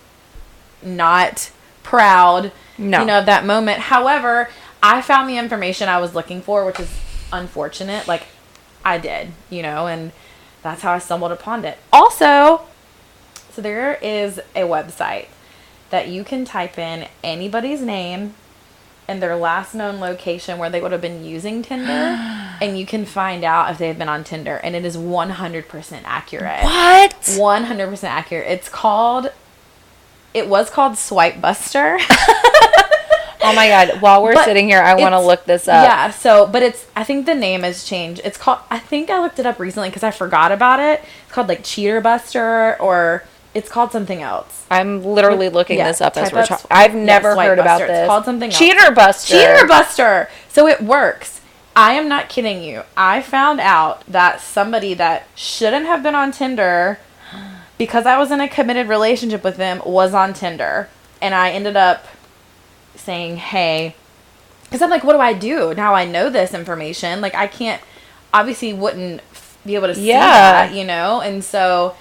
Not 0.82 1.52
proud 1.84 2.52
No. 2.78 3.02
you 3.02 3.06
know, 3.06 3.20
of 3.20 3.26
that 3.28 3.46
moment. 3.46 3.80
However, 3.80 4.50
I 4.82 5.02
found 5.02 5.30
the 5.30 5.38
information 5.38 5.90
I 5.90 6.00
was 6.00 6.16
looking 6.16 6.42
for, 6.42 6.66
which 6.66 6.80
is 6.80 6.90
unfortunate. 7.32 8.08
Like, 8.08 8.28
I 8.84 8.98
did, 8.98 9.32
you 9.50 9.62
know, 9.62 9.88
and 9.88 10.12
that's 10.64 10.82
how 10.82 10.94
I 10.94 11.00
stumbled 11.00 11.32
upon 11.32 11.66
it. 11.66 11.78
Also, 11.92 12.62
so 13.52 13.62
there 13.62 13.96
is 14.02 14.40
a 14.56 14.62
website 14.62 15.28
that 15.90 16.08
you 16.08 16.24
can 16.24 16.46
type 16.46 16.78
in 16.78 17.08
anybody's 17.24 17.82
name 17.82 18.34
and 19.08 19.22
their 19.24 19.36
last 19.36 19.74
known 19.74 20.00
location 20.00 20.60
where 20.60 20.70
they 20.70 20.80
would 20.80 20.92
have 20.92 21.02
been 21.02 21.26
using 21.26 21.64
Tinder, 21.64 21.92
and 22.62 22.78
you 22.78 22.86
can 22.86 23.06
find 23.06 23.44
out 23.44 23.72
if 23.72 23.78
they've 23.80 23.98
been 23.98 24.10
on 24.10 24.24
Tinder, 24.24 24.58
and 24.58 24.76
it 24.76 24.86
is 24.86 24.96
100% 24.96 26.02
accurate. 26.06 26.64
What? 26.64 27.16
100% 27.22 28.04
accurate. 28.04 28.48
It's 28.48 28.70
called, 28.70 29.32
it 30.34 30.48
was 30.48 30.70
called 30.70 30.98
Swipe 30.98 31.42
Buster. 31.42 31.98
Oh 33.42 33.54
my 33.56 33.68
god. 33.68 34.02
While 34.02 34.22
we're 34.24 34.34
But 34.34 34.46
sitting 34.46 34.68
here, 34.68 34.82
I 34.82 34.96
want 34.96 35.14
to 35.14 35.20
look 35.20 35.46
this 35.46 35.68
up. 35.68 35.86
Yeah, 35.86 36.12
so 36.12 36.46
but 36.46 36.62
it's 36.62 36.86
I 36.96 37.04
think 37.04 37.26
the 37.26 37.36
name 37.36 37.64
has 37.64 37.84
changed. 37.84 38.22
It's 38.24 38.38
called 38.38 38.60
I 38.70 38.80
think 38.80 39.10
I 39.10 39.20
looked 39.22 39.40
it 39.40 39.46
up 39.46 39.60
recently 39.60 39.90
because 39.90 40.04
I 40.04 40.12
forgot 40.12 40.52
about 40.52 40.80
it. 40.80 41.02
It's 41.24 41.32
called 41.32 41.48
like 41.48 41.64
Cheater 41.64 42.02
Buster 42.02 42.80
or 42.82 43.24
it's 43.54 43.70
called 43.70 43.92
something 43.92 44.22
else. 44.22 44.66
I'm 44.70 45.04
literally 45.04 45.50
looking 45.50 45.78
Yeah, 45.80 45.88
this 45.88 46.02
up 46.02 46.16
as 46.18 46.32
we're 46.32 46.46
talking. 46.46 46.68
I've 46.70 46.94
never 46.96 47.34
Swipe 47.34 47.48
heard 47.48 47.60
about 47.60 47.80
Buster. 47.80 47.86
It's 47.86 47.94
this. 48.02 48.08
called 48.08 48.26
something 48.26 48.50
else. 48.52 48.60
Cheater 48.60 48.92
Buster. 48.92 49.34
Cheater 49.34 49.68
Buster. 49.68 50.30
So 50.50 50.68
it 50.68 50.82
works. 50.82 51.42
I 51.76 51.94
am 51.94 52.08
not 52.10 52.30
kidding 52.30 52.62
you. 52.64 52.84
I 52.98 53.22
found 53.22 53.60
out 53.60 54.06
that 54.06 54.42
somebody 54.42 54.94
that 54.96 55.28
shouldn't 55.36 55.86
have 55.86 56.04
been 56.04 56.16
on 56.16 56.32
Tinder 56.32 57.00
because 57.78 58.06
I 58.06 58.18
was 58.18 58.32
in 58.32 58.42
a 58.42 58.48
committed 58.50 58.88
relationship 58.88 59.44
with 59.44 59.58
them 59.58 59.82
was 59.86 60.14
on 60.14 60.34
Tinder. 60.34 60.90
And 61.22 61.34
I 61.34 61.52
ended 61.52 61.76
up 61.78 62.06
saying, 62.96 63.38
hey, 63.38 63.96
because 64.64 64.82
I'm 64.82 64.90
like, 64.90 65.04
what 65.04 65.14
do 65.14 65.20
I 65.20 65.34
do? 65.34 65.74
Now 65.74 65.96
I 65.96 66.06
know 66.06 66.30
this 66.30 66.54
information. 66.54 67.22
Like, 67.22 67.34
I 67.34 67.48
can't, 67.48 67.82
obviously, 68.34 68.74
wouldn't 68.74 69.22
f- 69.32 69.58
be 69.66 69.76
able 69.76 69.88
to 69.88 69.96
see 69.96 70.08
Yeah. 70.10 70.20
that, 70.68 70.74
you 70.74 70.84
know? 70.86 71.22
And 71.22 71.44
so 71.44 71.96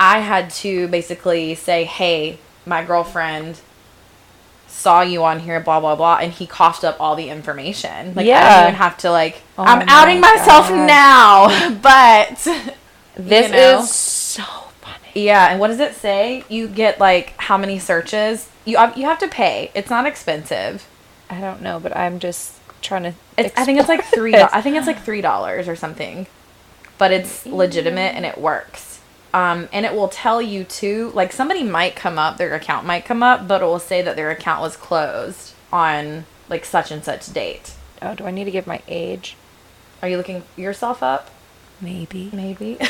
I 0.00 0.20
had 0.20 0.50
to 0.50 0.88
basically 0.88 1.54
say, 1.54 1.84
hey, 1.84 2.38
my 2.66 2.82
girlfriend 2.82 3.60
saw 4.66 5.02
you 5.02 5.22
on 5.24 5.40
here, 5.40 5.60
blah, 5.60 5.78
blah, 5.78 5.94
blah. 5.94 6.16
And 6.16 6.32
he 6.32 6.46
coughed 6.46 6.84
up 6.84 6.96
all 6.98 7.14
the 7.16 7.28
information. 7.28 8.14
Like, 8.14 8.24
I 8.24 8.28
Yeah. 8.28 8.48
didn't 8.48 8.62
even 8.68 8.74
have 8.76 8.96
to, 8.98 9.10
like, 9.10 9.42
Oh 9.58 9.64
I'm 9.64 9.80
my 9.80 9.84
outing 9.88 10.20
myself 10.20 10.70
now, 10.70 11.48
but. 11.82 12.48
This 13.16 13.48
you 13.48 13.52
know? 13.52 13.80
is 13.80 13.90
so 13.90 14.42
funny. 14.80 14.96
Yeah, 15.14 15.50
and 15.50 15.60
what 15.60 15.68
does 15.68 15.80
it 15.80 15.94
say? 15.94 16.44
You 16.48 16.68
get 16.68 16.98
like 16.98 17.34
how 17.36 17.58
many 17.58 17.78
searches? 17.78 18.48
You 18.64 18.78
you 18.96 19.04
have 19.04 19.18
to 19.18 19.28
pay. 19.28 19.70
It's 19.74 19.90
not 19.90 20.06
expensive. 20.06 20.86
I 21.28 21.40
don't 21.40 21.60
know, 21.60 21.78
but 21.80 21.94
I'm 21.94 22.18
just 22.18 22.54
trying 22.80 23.02
to. 23.02 23.14
It's, 23.36 23.52
I 23.58 23.64
think 23.64 23.78
it's 23.78 23.88
like 23.88 24.04
three. 24.04 24.34
I 24.34 24.62
think 24.62 24.76
it's 24.76 24.86
like 24.86 25.02
three 25.02 25.20
dollars 25.20 25.68
or 25.68 25.76
something, 25.76 26.26
but 26.96 27.10
it's 27.12 27.44
legitimate 27.44 28.14
and 28.14 28.24
it 28.24 28.38
works. 28.38 28.99
Um, 29.32 29.68
and 29.72 29.86
it 29.86 29.94
will 29.94 30.08
tell 30.08 30.42
you 30.42 30.64
too. 30.64 31.10
Like 31.14 31.32
somebody 31.32 31.62
might 31.62 31.94
come 31.94 32.18
up, 32.18 32.36
their 32.36 32.54
account 32.54 32.86
might 32.86 33.04
come 33.04 33.22
up, 33.22 33.46
but 33.46 33.62
it 33.62 33.64
will 33.64 33.78
say 33.78 34.02
that 34.02 34.16
their 34.16 34.30
account 34.30 34.60
was 34.60 34.76
closed 34.76 35.54
on 35.72 36.24
like 36.48 36.64
such 36.64 36.90
and 36.90 37.04
such 37.04 37.32
date. 37.32 37.74
Oh, 38.02 38.14
do 38.14 38.24
I 38.24 38.30
need 38.30 38.44
to 38.44 38.50
give 38.50 38.66
my 38.66 38.82
age? 38.88 39.36
Are 40.02 40.08
you 40.08 40.16
looking 40.16 40.42
yourself 40.56 41.02
up? 41.02 41.30
Maybe. 41.80 42.30
Maybe. 42.32 42.78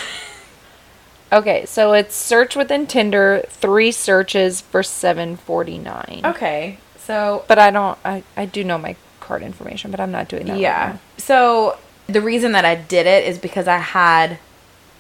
Okay, 1.33 1.65
so 1.65 1.93
it's 1.93 2.15
search 2.17 2.57
within 2.57 2.89
Tinder, 2.89 3.45
three 3.49 3.93
searches 3.93 4.61
for 4.61 4.83
seven 4.83 5.37
forty 5.37 5.79
nine. 5.79 6.23
okay, 6.25 6.79
so 6.99 7.45
But 7.47 7.59
I 7.59 7.71
don't. 7.71 7.97
I 8.05 8.25
I 8.37 8.47
do 8.47 8.65
know 8.65 8.79
my 8.79 8.97
card 9.21 9.43
information, 9.43 9.93
but 9.93 10.01
I'm 10.01 10.11
not 10.11 10.29
doing 10.29 10.47
that. 10.47 10.53
right 10.55 10.61
yeah. 10.61 10.93
now. 10.95 11.01
So 11.19 11.79
the 12.09 12.21
reason 12.21 12.51
that 12.53 12.65
I 12.65 12.75
did 12.75 13.07
it 13.07 13.25
is 13.25 13.39
because 13.39 13.69
I 13.69 13.79
had, 13.79 14.41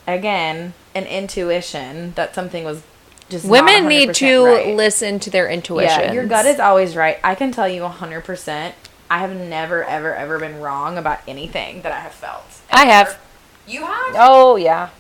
again, 0.06 0.75
an 0.94 1.04
intuition 1.04 2.12
that 2.14 2.35
something 2.35 2.64
was 2.64 2.82
just 3.28 3.47
Women 3.47 3.87
need 3.87 4.11
100% 4.11 4.14
to 4.14 4.44
right. 4.44 4.76
listen 4.76 5.20
to 5.20 5.30
their 5.30 5.49
intuition. 5.49 6.00
Yeah, 6.00 6.12
your 6.12 6.26
gut 6.26 6.47
is 6.47 6.59
always 6.59 6.97
right. 6.97 7.18
I 7.23 7.35
can 7.37 7.52
tell 7.52 7.68
you 7.68 7.82
100%. 7.82 8.73
I 9.09 9.18
have 9.18 9.35
never, 9.35 9.85
ever, 9.85 10.14
ever 10.14 10.38
been 10.38 10.61
wrong 10.61 10.99
about 10.99 11.20
anything 11.26 11.82
that 11.82 11.92
I 11.92 12.00
have 12.00 12.12
felt. 12.12 12.61
I 12.70 12.87
have. 12.87 13.18
You 13.66 13.85
have? 13.85 14.14
Oh 14.16 14.56
yeah. 14.56 14.90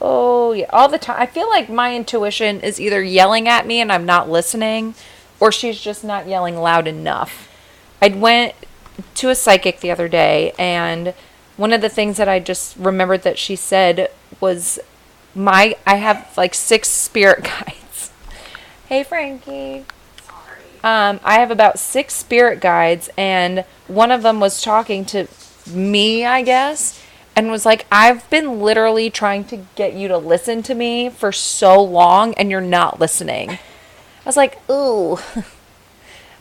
Oh 0.00 0.52
yeah. 0.52 0.66
All 0.70 0.88
the 0.88 0.98
time. 0.98 1.20
I 1.20 1.26
feel 1.26 1.48
like 1.48 1.68
my 1.68 1.94
intuition 1.94 2.60
is 2.60 2.80
either 2.80 3.02
yelling 3.02 3.48
at 3.48 3.66
me 3.66 3.80
and 3.80 3.92
I'm 3.92 4.06
not 4.06 4.30
listening, 4.30 4.94
or 5.40 5.52
she's 5.52 5.80
just 5.80 6.04
not 6.04 6.26
yelling 6.26 6.56
loud 6.56 6.86
enough. 6.86 7.48
I 8.00 8.08
went 8.08 8.54
to 9.14 9.30
a 9.30 9.34
psychic 9.34 9.80
the 9.80 9.90
other 9.90 10.08
day, 10.08 10.52
and 10.58 11.14
one 11.56 11.72
of 11.72 11.80
the 11.80 11.88
things 11.88 12.16
that 12.16 12.28
I 12.28 12.40
just 12.40 12.76
remembered 12.76 13.22
that 13.22 13.38
she 13.38 13.56
said 13.56 14.10
was, 14.40 14.78
"My 15.34 15.76
I 15.86 15.96
have 15.96 16.32
like 16.36 16.54
six 16.54 16.88
spirit 16.88 17.44
guides." 17.44 18.10
Hey 18.86 19.02
Frankie. 19.04 19.84
Sorry. 20.22 20.60
Um, 20.84 21.20
I 21.24 21.34
have 21.34 21.50
about 21.50 21.78
six 21.78 22.14
spirit 22.14 22.60
guides, 22.60 23.08
and 23.16 23.64
one 23.86 24.10
of 24.10 24.22
them 24.22 24.40
was 24.40 24.62
talking 24.62 25.04
to 25.06 25.26
me, 25.70 26.24
I 26.24 26.42
guess, 26.42 27.02
and 27.36 27.50
was 27.50 27.64
like, 27.64 27.86
I've 27.90 28.28
been 28.30 28.60
literally 28.60 29.08
trying 29.10 29.44
to 29.44 29.58
get 29.76 29.94
you 29.94 30.08
to 30.08 30.18
listen 30.18 30.62
to 30.64 30.74
me 30.74 31.08
for 31.08 31.32
so 31.32 31.82
long, 31.82 32.34
and 32.34 32.50
you're 32.50 32.60
not 32.60 33.00
listening. 33.00 33.50
I 33.50 33.58
was 34.26 34.36
like, 34.36 34.58
ooh. 34.70 35.18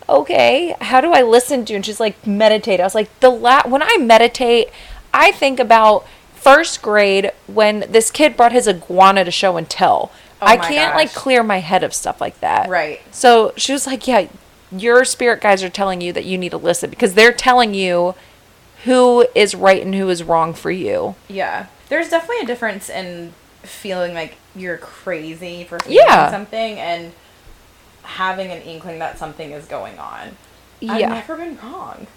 Okay, 0.10 0.76
how 0.82 1.00
do 1.00 1.14
I 1.14 1.22
listen 1.22 1.64
to 1.64 1.72
you? 1.72 1.78
And 1.78 1.86
she's 1.86 2.00
like, 2.02 2.28
meditate. 2.28 2.82
I 2.82 2.84
was 2.84 2.96
like, 2.96 3.18
the 3.22 3.30
la- 3.30 3.66
when 3.66 3.82
I 3.82 3.96
meditate, 3.98 4.70
I 5.14 5.32
think 5.32 5.58
about 5.58 6.06
first 6.42 6.82
grade 6.82 7.32
when 7.48 7.86
this 7.90 8.10
kid 8.12 8.36
brought 8.36 8.52
his 8.52 8.68
iguana 8.68 9.24
to 9.24 9.32
show 9.32 9.58
and 9.58 9.70
tell. 9.70 10.12
Oh 10.42 10.48
I 10.48 10.58
can't 10.58 10.96
like 10.96 11.14
clear 11.14 11.44
my 11.44 11.60
head 11.60 11.84
of 11.84 11.94
stuff 11.94 12.20
like 12.20 12.40
that. 12.40 12.68
Right. 12.68 13.00
So 13.12 13.54
she 13.58 13.72
was 13.74 13.86
like, 13.86 14.08
Yeah, 14.08 14.28
your 14.72 15.06
spirit 15.06 15.42
guides 15.42 15.62
are 15.64 15.70
telling 15.70 16.02
you 16.02 16.12
that 16.14 16.26
you 16.26 16.38
need 16.38 16.50
to 16.50 16.58
listen 16.58 16.90
because 16.90 17.14
they're 17.14 17.32
telling 17.32 17.74
you 17.76 18.16
who 18.86 19.28
is 19.36 19.54
right 19.54 19.84
and 19.84 19.94
who 19.94 20.10
is 20.10 20.24
wrong 20.24 20.54
for 20.56 20.72
you. 20.72 21.14
Yeah. 21.28 21.68
There's 21.90 22.10
definitely 22.10 22.40
a 22.44 22.48
difference 22.48 22.90
in 22.90 23.34
feeling 23.62 24.16
like 24.16 24.38
you're 24.56 24.78
crazy 24.78 25.64
for 25.66 25.78
feeling 25.80 26.00
Yeah. 26.08 26.32
something 26.32 26.80
and 26.80 27.14
having 28.02 28.50
an 28.52 28.64
inkling 28.64 28.98
that 28.98 29.20
something 29.20 29.52
is 29.52 29.66
going 29.66 30.00
on. 30.00 30.36
Yeah. 30.80 30.94
I've 30.94 31.28
never 31.28 31.36
been 31.38 31.58
wrong. 31.62 32.08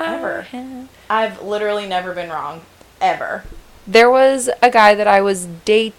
Ever. 0.00 0.46
Uh, 0.52 0.86
I've 1.08 1.42
literally 1.42 1.86
never 1.86 2.14
been 2.14 2.30
wrong. 2.30 2.62
Ever. 3.00 3.44
There 3.90 4.10
was 4.10 4.48
a 4.62 4.70
guy 4.70 4.94
that 4.94 5.08
I 5.08 5.20
was 5.20 5.46
date 5.64 5.94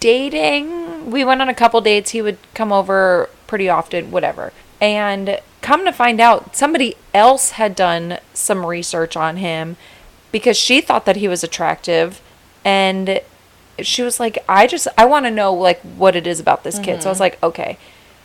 dating. 0.00 1.10
We 1.10 1.24
went 1.24 1.40
on 1.40 1.48
a 1.48 1.54
couple 1.54 1.80
dates. 1.80 2.10
He 2.10 2.20
would 2.20 2.36
come 2.52 2.72
over 2.72 3.30
pretty 3.46 3.68
often, 3.68 4.10
whatever. 4.10 4.52
And 4.80 5.40
come 5.62 5.84
to 5.86 5.92
find 5.92 6.20
out, 6.20 6.54
somebody 6.56 6.96
else 7.14 7.52
had 7.52 7.74
done 7.74 8.18
some 8.34 8.66
research 8.66 9.16
on 9.16 9.38
him 9.38 9.76
because 10.30 10.58
she 10.58 10.80
thought 10.80 11.06
that 11.06 11.16
he 11.16 11.28
was 11.28 11.42
attractive 11.42 12.20
and 12.64 13.20
she 13.78 14.02
was 14.02 14.20
like, 14.20 14.38
I 14.48 14.66
just 14.66 14.86
I 14.98 15.06
want 15.06 15.24
to 15.24 15.30
know 15.30 15.54
like 15.54 15.80
what 15.80 16.14
it 16.14 16.26
is 16.26 16.38
about 16.38 16.64
this 16.64 16.78
kid. 16.78 17.02
So 17.02 17.08
I 17.08 17.12
was 17.12 17.20
like, 17.20 17.42
okay. 17.42 17.78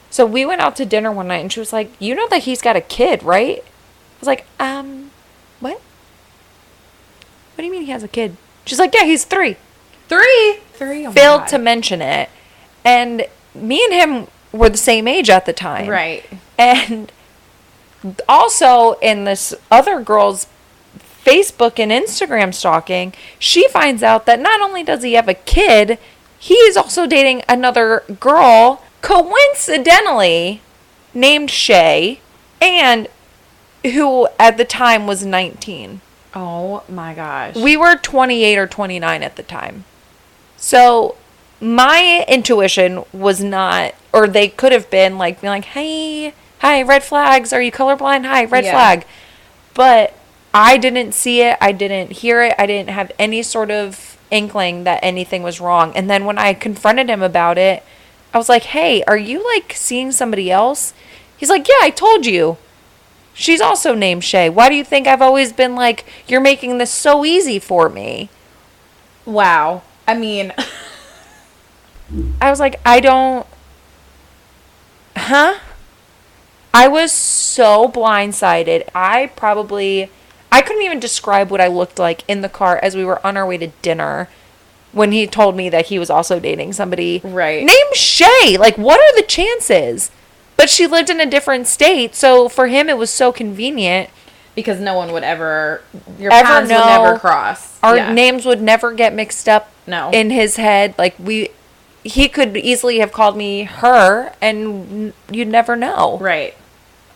So 0.10 0.26
we 0.26 0.46
went 0.46 0.62
out 0.62 0.76
to 0.78 0.86
dinner 0.86 1.12
one 1.12 1.28
night 1.28 1.38
and 1.38 1.54
she 1.54 1.60
was 1.60 1.72
like, 1.72 1.92
You 2.00 2.14
know 2.16 2.28
that 2.30 2.44
he's 2.44 2.62
got 2.62 2.76
a 2.76 2.82
kid, 2.82 3.24
right? 3.24 3.60
I 3.60 4.20
was 4.20 4.28
like, 4.28 4.46
um, 4.60 5.12
what? 5.60 5.80
What 5.80 7.62
do 7.62 7.64
you 7.64 7.72
mean 7.72 7.84
he 7.84 7.92
has 7.92 8.04
a 8.04 8.08
kid? 8.08 8.36
She's 8.68 8.80
like, 8.80 8.94
Yeah, 8.94 9.06
he's 9.06 9.24
three. 9.24 9.58
Three. 10.08 10.60
Three. 10.74 11.08
Oh 11.08 11.12
Failed 11.12 11.48
to 11.48 11.58
mention 11.58 12.02
it. 12.02 12.30
And 12.86 13.26
me 13.56 13.84
and 13.84 13.94
him 13.94 14.28
were 14.52 14.70
the 14.70 14.78
same 14.78 15.08
age 15.08 15.30
at 15.30 15.46
the 15.46 15.54
time. 15.54 15.90
Right. 15.90 16.24
And 16.58 17.12
also 18.30 18.94
in 18.94 19.24
this 19.26 19.54
other 19.72 20.00
girl's 20.02 20.48
Facebook 21.26 21.80
and 21.80 21.92
Instagram 21.92 22.54
stalking, 22.54 23.14
she 23.38 23.68
finds 23.68 24.04
out 24.04 24.26
that 24.26 24.40
not 24.40 24.62
only 24.62 24.84
does 24.84 25.04
he 25.04 25.14
have 25.14 25.28
a 25.28 25.34
kid, 25.34 25.98
he 26.40 26.56
is 26.56 26.78
also 26.78 27.06
dating 27.06 27.44
another 27.50 28.04
girl, 28.20 28.84
coincidentally 29.02 30.62
named 31.14 31.52
Shay, 31.52 32.22
and 32.62 33.08
who 33.84 34.28
at 34.40 34.58
the 34.58 34.66
time 34.66 35.08
was 35.08 35.26
19. 35.26 36.02
Oh 36.40 36.84
my 36.88 37.16
gosh. 37.16 37.56
We 37.56 37.76
were 37.78 37.96
28 37.96 38.58
or 38.58 38.68
29 38.68 39.24
at 39.24 39.36
the 39.38 39.44
time. 39.44 39.86
So 40.56 41.16
my 41.60 42.24
intuition 42.28 43.04
was 43.12 43.44
not, 43.44 43.96
or 44.14 44.28
they 44.28 44.48
could 44.48 44.72
have 44.72 44.90
been 44.92 45.18
like, 45.18 45.42
being 45.42 45.50
like, 45.50 45.66
hey, 45.66 46.34
hi, 46.60 46.84
red 46.84 47.04
flags. 47.04 47.52
Are 47.54 47.62
you 47.62 47.72
colorblind? 47.72 48.26
Hi, 48.26 48.46
red 48.46 48.66
Yeah. 48.66 48.72
flag. 48.74 49.06
But 49.74 50.14
I 50.54 50.78
didn't 50.78 51.14
see 51.14 51.42
it. 51.42 51.58
I 51.60 51.72
didn't 51.72 52.12
hear 52.12 52.44
it. 52.44 52.54
I 52.60 52.68
didn't 52.68 52.90
have 52.90 53.12
any 53.18 53.42
sort 53.42 53.72
of 53.72 54.18
inkling 54.30 54.84
that 54.84 55.00
anything 55.02 55.42
was 55.42 55.60
wrong. 55.60 55.92
And 55.96 56.08
then 56.08 56.26
when 56.26 56.38
I 56.38 56.54
confronted 56.54 57.10
him 57.10 57.24
about 57.24 57.58
it, 57.58 57.84
I 58.32 58.38
was 58.38 58.50
like, 58.50 58.64
hey, 58.64 59.02
are 59.08 59.18
you 59.18 59.44
like 59.56 59.74
seeing 59.74 60.12
somebody 60.12 60.52
else? 60.52 60.94
He's 61.36 61.50
like, 61.50 61.68
yeah, 61.68 61.80
I 61.82 61.90
told 61.90 62.28
you. 62.28 62.58
She's 63.38 63.62
also 63.62 63.94
named 63.94 64.24
Shay. 64.24 64.50
Why 64.50 64.68
do 64.68 64.74
you 64.74 64.84
think 64.84 65.06
I've 65.06 65.22
always 65.22 65.54
been 65.54 65.76
like, 65.76 66.06
you're 66.28 66.42
making 66.42 66.80
this 66.80 66.92
so 66.92 67.24
easy 67.24 67.60
for 67.60 67.88
me? 67.88 68.30
wow. 69.28 69.84
I 70.08 70.16
mean, 70.16 70.54
I 72.42 72.50
was 72.50 72.60
like, 72.60 72.80
I 72.86 73.00
don't. 73.00 73.46
Huh? 75.16 75.60
I 76.74 76.88
was 76.88 77.12
so 77.12 77.88
blindsided. 77.90 78.90
I 78.96 79.28
probably. 79.36 80.10
I 80.52 80.62
couldn't 80.62 80.84
even 80.84 81.00
describe 81.00 81.52
what 81.52 81.62
I 81.62 81.68
looked 81.68 82.00
like 82.00 82.24
in 82.28 82.42
the 82.42 82.50
car 82.50 82.80
as 82.82 82.96
we 82.96 83.04
were 83.04 83.26
on 83.28 83.36
our 83.36 83.46
way 83.46 83.58
to 83.58 83.68
dinner 83.82 84.30
when 84.94 85.12
he 85.12 85.28
told 85.28 85.56
me 85.56 85.70
that 85.70 85.88
he 85.88 86.00
was 86.00 86.10
also 86.10 86.40
dating 86.40 86.74
somebody. 86.74 87.22
Right. 87.24 87.64
Named 87.64 87.94
Shay. 87.94 88.58
Like, 88.58 88.78
what 88.78 89.00
are 89.00 89.16
the 89.16 89.28
chances? 89.28 90.10
But 90.58 90.70
she 90.70 90.88
lived 90.88 91.10
in 91.10 91.20
a 91.22 91.26
different 91.26 91.68
state, 91.68 92.16
so 92.16 92.50
for 92.50 92.68
him 92.68 92.90
it 92.90 92.98
was 92.98 93.10
so 93.10 93.32
convenient. 93.32 94.10
because 94.56 94.80
no 94.80 94.96
one 94.96 95.12
would 95.12 95.22
ever, 95.24 95.84
your 96.18 96.34
Ever 96.34 96.44
paths 96.48 96.68
know. 96.70 96.80
would 96.80 96.86
never 96.88 97.20
cross. 97.20 97.78
Our 97.84 97.96
Yeah. 97.98 98.12
names 98.12 98.44
would 98.44 98.60
never 98.60 98.92
get 98.92 99.14
mixed 99.14 99.48
up 99.48 99.70
No. 99.86 100.10
in 100.12 100.32
his 100.32 100.56
head. 100.56 100.96
Like 100.98 101.14
we, 101.20 101.50
he 102.04 102.28
could 102.28 102.58
easily 102.58 102.98
have 102.98 103.12
called 103.12 103.38
me 103.38 103.66
her, 103.66 104.34
and 104.42 105.14
you'd 105.30 105.48
never 105.50 105.76
know. 105.76 106.18
Right. 106.20 106.56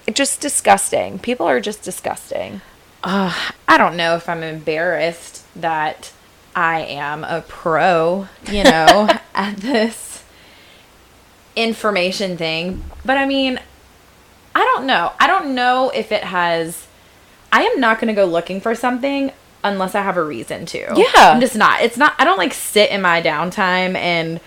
It's 0.05 0.17
just 0.19 0.39
disgusting. 0.39 1.17
People 1.17 1.47
are 1.47 1.59
just 1.59 1.81
disgusting. 1.81 2.61
Uh, 3.03 3.33
I 3.67 3.75
don't 3.79 3.97
know 3.97 4.15
if 4.15 4.29
I'm 4.29 4.43
embarrassed 4.43 5.41
that 5.55 6.11
I 6.55 6.81
am 6.81 7.23
a 7.23 7.41
pro, 7.41 8.27
you 8.51 8.63
know, 8.65 9.09
at 9.33 9.57
this 9.57 10.10
information 11.55 12.37
thing. 12.37 12.83
But 13.03 13.17
I 13.17 13.25
mean, 13.25 13.59
I 14.55 14.59
don't 14.59 14.85
know. 14.85 15.13
I 15.19 15.27
don't 15.27 15.55
know 15.55 15.91
if 15.93 16.11
it 16.11 16.23
has. 16.23 16.87
I 17.51 17.63
am 17.63 17.79
not 17.79 17.99
going 17.99 18.07
to 18.07 18.13
go 18.13 18.25
looking 18.25 18.61
for 18.61 18.75
something 18.75 19.31
unless 19.63 19.95
I 19.95 20.01
have 20.01 20.17
a 20.17 20.23
reason 20.23 20.65
to. 20.67 20.79
Yeah. 20.95 21.31
I'm 21.31 21.41
just 21.41 21.55
not. 21.55 21.81
It's 21.81 21.97
not. 21.97 22.15
I 22.17 22.23
don't 22.23 22.37
like 22.37 22.53
sit 22.53 22.89
in 22.89 23.01
my 23.01 23.21
downtime 23.21 23.95
and, 23.95 24.39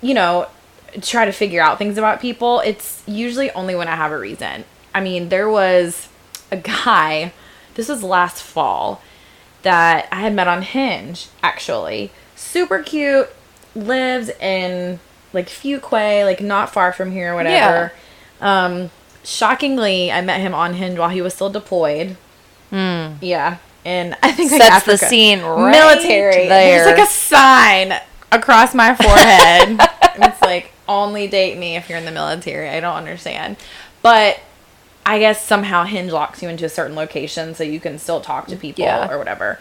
you 0.00 0.14
know, 0.14 0.48
try 1.02 1.24
to 1.24 1.32
figure 1.32 1.60
out 1.60 1.78
things 1.78 1.98
about 1.98 2.20
people. 2.20 2.60
It's 2.60 3.02
usually 3.06 3.50
only 3.50 3.74
when 3.74 3.88
I 3.88 3.96
have 3.96 4.12
a 4.12 4.18
reason. 4.18 4.64
I 4.94 5.00
mean, 5.00 5.28
there 5.28 5.48
was 5.48 6.08
a 6.50 6.56
guy, 6.56 7.32
this 7.74 7.88
was 7.88 8.02
last 8.02 8.42
fall, 8.42 9.02
that 9.62 10.08
I 10.12 10.20
had 10.20 10.34
met 10.34 10.46
on 10.46 10.62
Hinge, 10.62 11.28
actually. 11.42 12.12
Super 12.36 12.80
cute, 12.80 13.28
lives 13.74 14.28
in 14.40 15.00
like 15.34 15.48
Fuquay, 15.48 16.24
like 16.24 16.40
not 16.40 16.72
far 16.72 16.92
from 16.92 17.10
here, 17.12 17.32
or 17.32 17.36
whatever. 17.36 17.92
Um, 18.40 18.90
shockingly, 19.24 20.10
I 20.10 20.20
met 20.20 20.40
him 20.40 20.54
on 20.54 20.74
Hinge 20.74 20.98
while 20.98 21.08
he 21.10 21.20
was 21.20 21.34
still 21.34 21.50
deployed. 21.50 22.16
Mm. 22.72 23.18
Yeah. 23.20 23.58
And 23.84 24.16
I 24.22 24.32
think 24.32 24.50
like. 24.52 24.62
Sets 24.62 24.86
the 24.86 24.96
scene 24.96 25.42
right 25.42 25.70
military. 25.70 26.48
there. 26.48 26.84
There's 26.84 26.98
like 26.98 27.06
a 27.06 27.10
sign 27.10 27.94
across 28.32 28.74
my 28.74 28.94
forehead. 28.94 29.78
it's 30.16 30.40
like 30.40 30.72
only 30.88 31.26
date 31.26 31.58
me 31.58 31.76
if 31.76 31.88
you're 31.88 31.98
in 31.98 32.04
the 32.04 32.10
military. 32.12 32.68
I 32.68 32.80
don't 32.80 32.96
understand. 32.96 33.56
But 34.02 34.40
I 35.06 35.18
guess 35.18 35.44
somehow 35.44 35.84
Hinge 35.84 36.12
locks 36.12 36.42
you 36.42 36.48
into 36.48 36.64
a 36.64 36.68
certain 36.68 36.96
location 36.96 37.54
so 37.54 37.64
you 37.64 37.80
can 37.80 37.98
still 37.98 38.20
talk 38.20 38.46
to 38.48 38.56
people 38.56 38.84
Yeah. 38.84 39.10
or 39.10 39.18
whatever. 39.18 39.58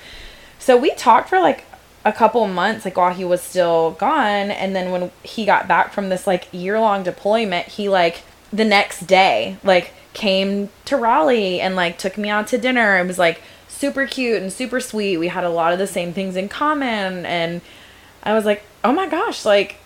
So 0.60 0.78
we 0.78 0.92
talked 0.96 1.30
for 1.30 1.40
like 1.40 1.66
a 2.06 2.12
couple 2.12 2.46
months, 2.48 2.86
like 2.86 2.98
while 2.98 3.14
he 3.14 3.24
was 3.26 3.42
still 3.42 3.92
gone, 3.92 4.52
and 4.52 4.76
then 4.76 4.92
when 4.92 5.12
he 5.24 5.46
got 5.46 5.68
back 5.68 5.94
from 5.94 6.10
this 6.10 6.28
like 6.28 6.48
year 6.52 6.80
long 6.80 7.04
deployment, 7.04 7.68
he 7.68 7.88
like 7.90 8.24
the 8.52 8.66
next 8.66 9.08
day 9.08 9.58
like 9.64 9.94
came 10.14 10.70
to 10.86 10.96
Raleigh 10.98 11.60
and 11.60 11.76
like 11.76 11.98
took 11.98 12.18
me 12.18 12.30
out 12.30 12.48
to 12.48 12.58
dinner. 12.58 12.98
It 13.00 13.08
was 13.08 13.18
like 13.18 13.42
super 13.68 14.06
cute 14.06 14.42
and 14.42 14.52
super 14.52 14.80
sweet. 14.80 15.18
We 15.18 15.30
had 15.30 15.44
a 15.44 15.50
lot 15.50 15.74
of 15.74 15.80
the 15.80 15.88
same 15.88 16.14
things 16.14 16.36
in 16.36 16.50
common, 16.50 17.26
and 17.26 17.62
I 18.24 18.34
was 18.34 18.46
like, 18.46 18.64
oh 18.84 18.92
my 18.94 19.08
gosh, 19.08 19.46
like 19.46 19.78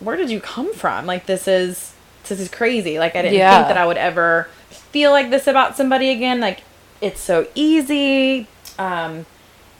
where 0.00 0.16
did 0.16 0.30
you 0.30 0.40
come 0.40 0.74
from? 0.74 1.06
Like 1.06 1.26
this 1.26 1.48
is 1.48 1.94
this 2.28 2.38
is 2.38 2.48
crazy. 2.48 2.98
Like 2.98 3.16
I 3.16 3.22
didn't 3.22 3.38
Yeah. 3.38 3.56
think 3.56 3.68
that 3.68 3.76
I 3.78 3.86
would 3.86 3.96
ever 3.96 4.48
feel 4.70 5.10
like 5.10 5.30
this 5.30 5.46
about 5.46 5.76
somebody 5.76 6.10
again. 6.10 6.38
Like 6.40 6.60
it's 7.00 7.20
so 7.20 7.46
easy. 7.54 8.46
Um, 8.78 9.26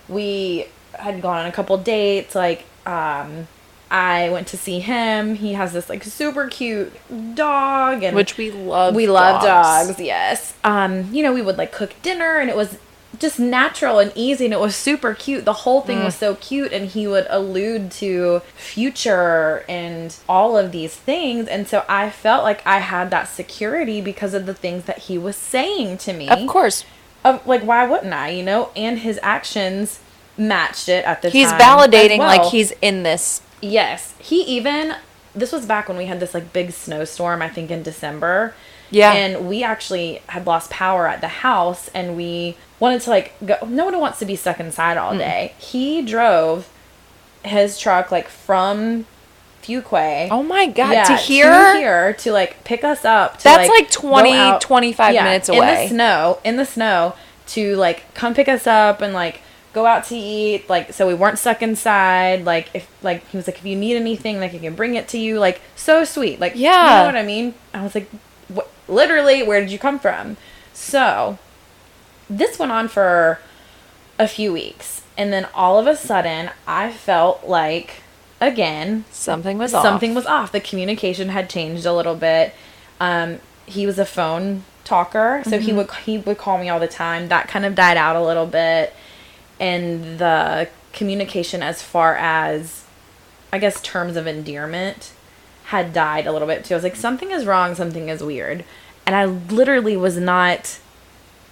we 0.08 0.66
had 0.94 1.20
gone 1.22 1.38
on 1.38 1.46
a 1.46 1.52
couple 1.52 1.76
dates. 1.78 2.34
Like 2.34 2.64
um, 2.86 3.48
I 3.90 4.30
went 4.30 4.46
to 4.48 4.56
see 4.56 4.80
him. 4.80 5.34
He 5.34 5.52
has 5.52 5.72
this 5.72 5.88
like 5.88 6.02
super 6.02 6.48
cute 6.48 6.92
dog, 7.34 8.02
and 8.02 8.16
Which 8.16 8.36
we 8.36 8.50
love. 8.50 8.94
we 8.94 9.06
love 9.06 9.42
dogs. 9.42 10.00
Yes. 10.00 10.54
Um, 10.64 11.12
you 11.12 11.22
know, 11.22 11.32
we 11.32 11.42
would 11.42 11.58
like 11.58 11.72
cook 11.72 11.94
dinner, 12.02 12.38
and 12.38 12.48
it 12.48 12.56
was 12.56 12.78
just 13.18 13.38
natural 13.38 13.98
and 13.98 14.10
easy, 14.14 14.46
and 14.46 14.54
it 14.54 14.60
was 14.60 14.74
super 14.74 15.12
cute. 15.14 15.44
The 15.44 15.52
whole 15.52 15.82
thing 15.82 16.02
was 16.02 16.14
so 16.14 16.34
cute, 16.36 16.72
and 16.72 16.86
he 16.88 17.06
would 17.06 17.26
allude 17.28 17.90
to 17.92 18.40
future 18.56 19.64
and 19.68 20.16
all 20.28 20.56
of 20.56 20.72
these 20.72 20.94
things, 20.94 21.46
and 21.46 21.68
so 21.68 21.84
I 21.88 22.08
felt 22.08 22.44
like 22.44 22.66
I 22.66 22.78
had 22.78 23.10
that 23.10 23.28
security 23.28 24.00
because 24.00 24.32
of 24.32 24.46
the 24.46 24.54
things 24.54 24.84
that 24.84 24.98
he 25.00 25.18
was 25.18 25.36
saying 25.36 25.98
to 25.98 26.14
me. 26.14 26.30
Of 26.30 26.48
course. 26.48 26.84
Of 27.24 27.46
like, 27.46 27.62
why 27.62 27.86
wouldn't 27.86 28.12
I? 28.12 28.30
You 28.30 28.42
know, 28.42 28.70
and 28.74 29.00
his 29.00 29.20
actions 29.22 30.00
matched 30.48 30.88
it 30.88 31.04
at 31.04 31.22
the 31.22 31.30
He's 31.30 31.50
time. 31.50 31.60
as 31.60 31.66
validating 31.66 32.18
well. 32.18 32.28
like 32.38 32.50
he's 32.50 32.72
in 32.82 33.02
this. 33.02 33.42
Yes. 33.60 34.14
He 34.18 34.42
even 34.42 34.94
this 35.34 35.52
was 35.52 35.64
back 35.64 35.88
when 35.88 35.96
we 35.96 36.06
had 36.06 36.20
this 36.20 36.34
like 36.34 36.52
big 36.52 36.72
snowstorm, 36.72 37.40
I 37.40 37.48
think 37.48 37.70
in 37.70 37.82
December. 37.82 38.54
Yeah. 38.90 39.12
And 39.12 39.48
we 39.48 39.62
actually 39.62 40.20
had 40.28 40.46
lost 40.46 40.68
power 40.70 41.06
at 41.08 41.20
the 41.22 41.28
house 41.28 41.88
and 41.94 42.16
we 42.16 42.56
wanted 42.80 43.00
to 43.02 43.10
like 43.10 43.32
go 43.44 43.56
no 43.66 43.84
one 43.86 43.98
wants 43.98 44.18
to 44.18 44.26
be 44.26 44.36
stuck 44.36 44.60
inside 44.60 44.96
all 44.98 45.16
day. 45.16 45.54
He 45.58 46.02
drove 46.02 46.68
his 47.44 47.78
truck 47.78 48.12
like 48.12 48.28
from 48.28 49.06
Fuquay. 49.62 50.28
Oh 50.30 50.42
my 50.42 50.66
god! 50.66 50.92
yeah, 50.92 51.04
to 51.04 51.16
here, 51.16 51.76
here 51.78 52.12
to 52.14 52.32
like 52.32 52.64
pick 52.64 52.82
us 52.84 53.04
up. 53.04 53.38
To, 53.38 53.44
That's, 53.44 53.68
like, 53.68 53.92
go 53.92 54.08
20, 54.10 54.32
out- 54.32 54.60
25 54.60 55.14
minutes 55.14 55.48
In 55.48 55.54
away. 55.56 55.84
the 55.84 55.94
snow, 55.94 56.40
in 56.44 56.56
the 56.56 56.66
snow, 56.66 57.14
to 57.48 57.76
like 57.76 58.12
come 58.14 58.34
pick 58.34 58.48
us 58.48 58.66
up 58.66 59.00
and 59.00 59.14
like 59.14 59.40
go 59.72 59.86
out 59.86 60.04
to 60.04 60.16
eat. 60.16 60.68
Like 60.68 60.92
so 60.92 61.06
we 61.06 61.14
weren't 61.14 61.38
stuck 61.38 61.62
inside. 61.62 62.44
Like 62.44 62.68
if 62.74 62.88
like 63.02 63.26
he 63.28 63.36
was 63.36 63.46
like 63.46 63.58
if 63.58 63.64
you 63.64 63.76
need 63.76 63.96
anything, 63.96 64.40
like 64.40 64.50
he 64.52 64.58
can 64.58 64.74
bring 64.74 64.94
it 64.94 65.08
to 65.08 65.18
you. 65.18 65.38
Like 65.38 65.60
so 65.76 66.04
sweet. 66.04 66.40
Like 66.40 66.54
yeah 66.56 66.82
you 66.94 67.00
know 67.00 67.06
what 67.06 67.16
I 67.16 67.26
mean. 67.26 67.54
I 67.74 67.82
was 67.82 67.94
like, 67.94 68.08
what? 68.48 68.70
Literally, 68.88 69.42
where 69.42 69.60
did 69.60 69.70
you 69.70 69.78
come 69.78 69.98
from? 69.98 70.36
So 70.72 71.38
this 72.28 72.58
went 72.58 72.72
on 72.72 72.88
for 72.88 73.38
a 74.18 74.28
few 74.28 74.52
weeks, 74.52 75.02
and 75.16 75.32
then 75.32 75.46
all 75.54 75.78
of 75.78 75.86
a 75.86 75.96
sudden, 75.96 76.50
I 76.66 76.92
felt 76.92 77.44
like 77.46 78.02
again 78.40 79.04
something 79.10 79.56
was 79.58 79.70
something 79.70 80.10
off. 80.10 80.16
was 80.16 80.26
off. 80.26 80.52
The 80.52 80.60
communication 80.60 81.28
had 81.30 81.48
changed 81.48 81.86
a 81.86 81.92
little 81.92 82.14
bit. 82.16 82.54
Um, 83.00 83.38
he 83.66 83.86
was 83.86 83.98
a 83.98 84.04
phone 84.04 84.64
talker, 84.84 85.42
so 85.44 85.52
Mm-hmm. 85.52 85.60
he 85.66 85.72
would 85.72 85.90
he 86.04 86.18
would 86.18 86.38
call 86.38 86.58
me 86.58 86.68
all 86.68 86.80
the 86.80 86.88
time. 86.88 87.28
That 87.28 87.48
kind 87.48 87.64
of 87.64 87.74
died 87.74 87.96
out 87.96 88.16
a 88.16 88.22
little 88.22 88.46
bit, 88.46 88.92
and 89.62 90.18
the 90.18 90.68
communication 90.92 91.62
as 91.62 91.80
far 91.80 92.16
as 92.16 92.84
I 93.52 93.58
guess 93.58 93.80
terms 93.80 94.16
of 94.16 94.26
endearment 94.26 95.12
had 95.66 95.92
died 95.92 96.26
a 96.26 96.32
little 96.32 96.48
bit 96.48 96.64
too. 96.64 96.74
I 96.74 96.76
was 96.76 96.84
like, 96.84 96.96
something 96.96 97.30
is 97.30 97.46
wrong, 97.46 97.74
something 97.74 98.08
is 98.08 98.22
weird, 98.22 98.64
and 99.06 99.14
I 99.14 99.24
literally 99.26 99.96
was 99.96 100.18
not 100.18 100.78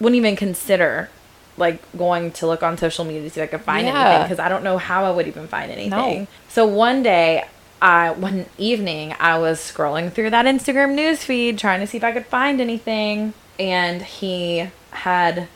wouldn't 0.01 0.17
even 0.17 0.35
consider 0.37 1.09
like 1.57 1.81
going 1.97 2.33
to 2.33 2.47
look 2.47 2.63
on 2.63 2.79
social 2.79 3.05
media 3.05 3.23
to 3.23 3.31
see 3.31 3.41
if 3.41 3.49
I 3.49 3.51
could 3.51 3.61
find 3.61 3.87
Yeah. 3.87 3.93
anything 4.01 4.23
because 4.25 4.39
I 4.39 4.49
don't 4.49 4.65
know 4.65 4.79
how 4.79 5.05
I 5.05 5.11
would 5.11 5.27
even 5.29 5.47
find 5.47 5.71
anything. 5.71 5.91
No. 6.23 6.27
So 6.49 6.65
one 6.67 7.03
day, 7.03 7.45
I 7.83 8.11
one 8.11 8.47
evening 8.59 9.15
I 9.21 9.39
was 9.39 9.59
scrolling 9.61 10.11
through 10.13 10.31
that 10.31 10.47
Instagram 10.47 10.95
news 10.95 11.23
feed 11.23 11.59
trying 11.59 11.81
to 11.81 11.87
see 11.87 11.99
if 11.99 12.05
I 12.05 12.13
could 12.13 12.27
find 12.27 12.61
anything, 12.61 13.35
and 13.59 14.03
he 14.03 14.69
had 14.91 15.49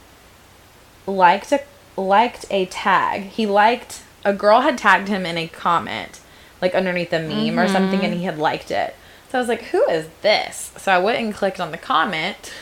liked 1.06 1.52
a 1.52 1.60
liked 1.96 2.44
a 2.50 2.66
tag. 2.66 3.22
He 3.24 3.46
liked 3.46 4.02
a 4.24 4.32
girl 4.32 4.62
had 4.62 4.78
tagged 4.78 5.08
him 5.08 5.26
in 5.26 5.36
a 5.36 5.46
comment, 5.46 6.20
like 6.62 6.74
underneath 6.74 7.12
a 7.12 7.20
meme 7.20 7.58
or 7.58 7.68
something, 7.68 8.00
mm-hmm. 8.00 8.06
and 8.06 8.14
he 8.14 8.24
had 8.24 8.38
liked 8.38 8.70
it. 8.70 8.96
So 9.30 9.38
I 9.38 9.40
was 9.40 9.48
like, 9.48 9.62
"Who 9.64 9.84
is 9.88 10.08
this?" 10.22 10.72
So 10.76 10.92
I 10.92 10.98
went 10.98 11.18
and 11.18 11.34
clicked 11.34 11.60
on 11.60 11.70
the 11.70 11.78
comment. 11.78 12.52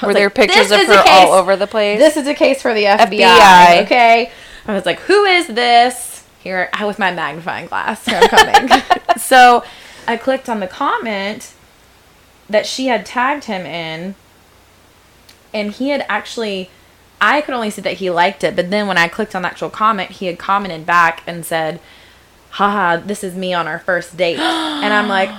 Were 0.00 0.08
was 0.08 0.16
there 0.16 0.30
pictures 0.30 0.70
of 0.70 0.80
her 0.86 1.02
all 1.06 1.32
over 1.32 1.54
the 1.56 1.66
place? 1.66 1.98
This 1.98 2.16
is 2.16 2.26
a 2.26 2.34
case 2.34 2.62
for 2.62 2.72
the 2.72 2.84
FBI. 2.84 3.20
FBI. 3.20 3.82
Okay. 3.82 4.32
I 4.66 4.74
was 4.74 4.86
like, 4.86 5.00
"Who 5.00 5.24
is 5.24 5.48
this?" 5.48 6.24
Here, 6.40 6.70
I 6.72 6.86
with 6.86 6.98
my 6.98 7.12
magnifying 7.12 7.66
glass. 7.66 8.04
Here 8.04 8.20
I'm 8.20 8.28
coming. 8.28 8.82
so 9.16 9.64
I 10.08 10.16
clicked 10.16 10.48
on 10.48 10.60
the 10.60 10.66
comment 10.66 11.52
that 12.48 12.66
she 12.66 12.86
had 12.86 13.06
tagged 13.06 13.44
him 13.44 13.66
in, 13.66 14.14
and 15.52 15.72
he 15.72 15.90
had 15.90 16.06
actually. 16.08 16.70
I 17.24 17.40
could 17.40 17.54
only 17.54 17.70
see 17.70 17.80
that 17.82 17.94
he 17.94 18.10
liked 18.10 18.42
it, 18.42 18.56
but 18.56 18.70
then 18.70 18.88
when 18.88 18.98
I 18.98 19.06
clicked 19.06 19.36
on 19.36 19.42
the 19.42 19.48
actual 19.48 19.70
comment, 19.70 20.10
he 20.10 20.26
had 20.26 20.38
commented 20.40 20.84
back 20.84 21.22
and 21.24 21.46
said, 21.46 21.78
haha, 22.50 22.96
this 22.96 23.22
is 23.22 23.36
me 23.36 23.54
on 23.54 23.68
our 23.68 23.78
first 23.78 24.16
date. 24.16 24.38
and 24.40 24.92
I'm 24.92 25.08
like, 25.08 25.30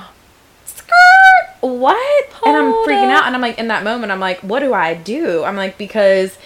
skirt, 0.66 1.58
what? 1.60 2.34
and 2.46 2.56
I'm 2.56 2.72
freaking 2.86 3.10
up. 3.14 3.22
out. 3.22 3.26
And 3.28 3.36
I'm 3.36 3.42
like, 3.42 3.60
in 3.60 3.68
that 3.68 3.84
moment, 3.84 4.14
I'm 4.14 4.22
like, 4.22 4.40
what 4.40 4.62
do 4.62 4.74
I 4.74 4.94
do? 4.94 5.44
I'm 5.44 5.58
like, 5.58 5.78
because 5.78 6.38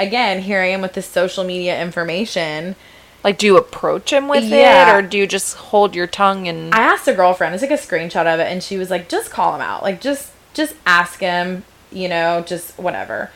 again, 0.00 0.42
here 0.42 0.60
I 0.60 0.66
am 0.66 0.82
with 0.82 0.94
this 0.94 1.06
social 1.06 1.44
media 1.44 1.80
information. 1.80 2.74
like, 3.22 3.38
do 3.38 3.46
you 3.46 3.56
approach 3.56 4.12
him 4.12 4.26
with 4.28 4.44
Yeah. 4.44 4.90
it, 4.90 4.98
or 4.98 5.06
do 5.06 5.18
you 5.18 5.26
just 5.26 5.54
hold 5.56 5.94
your 5.94 6.06
tongue 6.08 6.48
and? 6.48 6.74
I 6.74 6.80
asked 6.80 7.06
a 7.06 7.14
girlfriend, 7.14 7.54
I 7.54 7.58
took 7.58 7.70
a 7.70 7.74
screenshot 7.74 8.26
of 8.26 8.40
it, 8.40 8.48
and 8.50 8.62
she 8.62 8.76
was 8.76 8.90
like, 8.90 9.08
just 9.08 9.30
call 9.30 9.54
him 9.54 9.60
out. 9.60 9.82
Like, 9.82 10.00
just, 10.00 10.32
just 10.52 10.74
ask 10.84 11.20
him, 11.20 11.62
you 11.92 12.08
know, 12.08 12.42
just 12.46 12.78
whatever. 12.78 13.30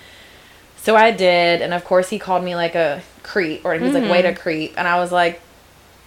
So 0.85 0.97
I 0.97 1.12
did, 1.12 1.62
and 1.62 1.73
of 1.73 1.83
course 1.83 2.11
he 2.11 2.18
called 2.18 2.44
me 2.44 2.55
like 2.55 2.75
a 2.75 3.03
creep, 3.23 3.64
or 3.64 3.73
he 3.73 3.83
was 3.83 3.94
like, 3.94 4.11
"Wait 4.11 4.27
a 4.27 4.29
mm-hmm. 4.29 4.40
creep," 4.40 4.75
and 4.77 4.87
I 4.87 4.99
was 4.99 5.11
like, 5.11 5.40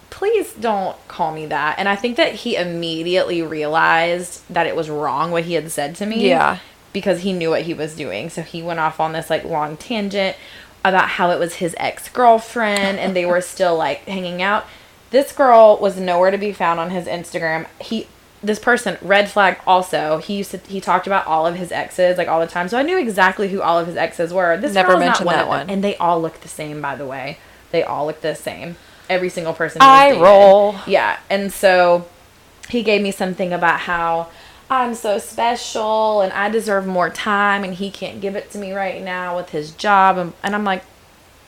"Please 0.08 0.54
don't 0.54 0.96
call 1.08 1.34
me 1.34 1.46
that." 1.46 1.80
And 1.80 1.88
I 1.88 1.96
think 1.96 2.16
that 2.16 2.32
he 2.32 2.54
immediately 2.54 3.42
realized 3.42 4.42
that 4.48 4.68
it 4.68 4.76
was 4.76 4.88
wrong 4.88 5.32
what 5.32 5.46
he 5.46 5.54
had 5.54 5.72
said 5.72 5.96
to 5.96 6.06
me. 6.06 6.28
Yeah. 6.28 6.58
because 6.92 7.20
he 7.20 7.32
knew 7.32 7.50
what 7.50 7.62
he 7.62 7.74
was 7.74 7.94
doing. 7.94 8.30
So 8.30 8.42
he 8.42 8.62
went 8.62 8.80
off 8.80 9.00
on 9.00 9.12
this 9.12 9.28
like 9.28 9.44
long 9.44 9.76
tangent 9.76 10.36
about 10.84 11.08
how 11.08 11.30
it 11.30 11.38
was 11.38 11.56
his 11.56 11.74
ex 11.78 12.08
girlfriend, 12.08 13.00
and 13.00 13.16
they 13.16 13.26
were 13.26 13.40
still 13.40 13.76
like 13.76 14.04
hanging 14.04 14.42
out. 14.42 14.64
This 15.10 15.32
girl 15.32 15.76
was 15.80 15.98
nowhere 15.98 16.30
to 16.30 16.38
be 16.38 16.52
found 16.52 16.78
on 16.78 16.90
his 16.90 17.06
Instagram. 17.06 17.66
He 17.80 18.06
this 18.42 18.58
person 18.58 18.96
red 19.02 19.28
flag 19.28 19.58
also 19.66 20.18
he 20.18 20.36
used 20.36 20.50
to 20.52 20.58
he 20.58 20.80
talked 20.80 21.06
about 21.06 21.26
all 21.26 21.46
of 21.46 21.56
his 21.56 21.72
exes 21.72 22.16
like 22.16 22.28
all 22.28 22.38
the 22.40 22.46
time 22.46 22.68
so 22.68 22.78
i 22.78 22.82
knew 22.82 22.96
exactly 22.98 23.48
who 23.48 23.60
all 23.60 23.78
of 23.78 23.86
his 23.88 23.96
exes 23.96 24.32
were 24.32 24.56
this 24.56 24.72
Never 24.74 24.96
mentioned 24.96 25.28
that 25.28 25.40
of 25.40 25.46
them. 25.46 25.48
one. 25.48 25.70
and 25.70 25.82
they 25.82 25.96
all 25.96 26.20
look 26.20 26.40
the 26.40 26.48
same 26.48 26.80
by 26.80 26.94
the 26.94 27.04
way 27.06 27.38
they 27.72 27.82
all 27.82 28.06
look 28.06 28.20
the 28.20 28.34
same 28.36 28.76
every 29.10 29.28
single 29.28 29.54
person 29.54 29.80
I 29.82 30.12
roll. 30.20 30.76
yeah 30.86 31.18
and 31.28 31.52
so 31.52 32.06
he 32.68 32.82
gave 32.82 33.02
me 33.02 33.10
something 33.10 33.52
about 33.52 33.80
how 33.80 34.28
I'm 34.70 34.94
so 34.94 35.18
special 35.18 36.20
and 36.20 36.30
I 36.32 36.50
deserve 36.50 36.86
more 36.86 37.08
time 37.10 37.64
and 37.64 37.72
he 37.74 37.90
can't 37.90 38.20
give 38.20 38.36
it 38.36 38.50
to 38.52 38.58
me 38.58 38.72
right 38.72 39.02
now 39.02 39.34
with 39.36 39.48
his 39.50 39.70
job 39.72 40.18
and, 40.18 40.32
and 40.42 40.54
I'm 40.54 40.64
like 40.64 40.84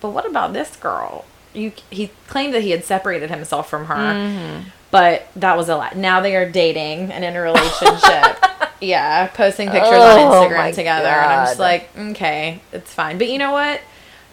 but 0.00 0.11
what 0.11 0.26
about 0.26 0.55
this 0.55 0.74
girl 0.76 1.24
you 1.55 1.72
he 1.90 2.11
claimed 2.29 2.55
that 2.55 2.62
he 2.62 2.70
had 2.70 2.83
separated 2.85 3.31
himself 3.31 3.68
from 3.70 3.85
her 3.87 3.94
Mm-hmm. 3.94 4.68
But 4.90 5.29
that 5.37 5.57
was 5.57 5.68
a 5.68 5.76
lot. 5.76 5.96
now 5.96 6.20
they 6.20 6.35
are 6.37 6.48
dating 6.50 7.11
and 7.12 7.24
in 7.24 7.37
a 7.37 7.40
relationship 7.40 8.44
yeah 8.81 9.26
posting 9.29 9.68
pictures 9.70 9.90
Oh 9.92 10.33
on 10.42 10.50
Instagram 10.50 10.74
together 10.74 11.09
and 11.09 11.33
I'm 11.33 11.46
just 11.46 11.59
like 11.59 11.90
okay 11.96 12.61
it's 12.72 12.92
fine 12.92 13.18
but 13.18 13.29
you 13.29 13.38
know 13.38 13.53
what 13.53 13.81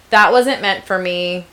that 0.10 0.32
wasn't 0.32 0.62
meant 0.62 0.86
for 0.86 0.98
me 0.98 1.46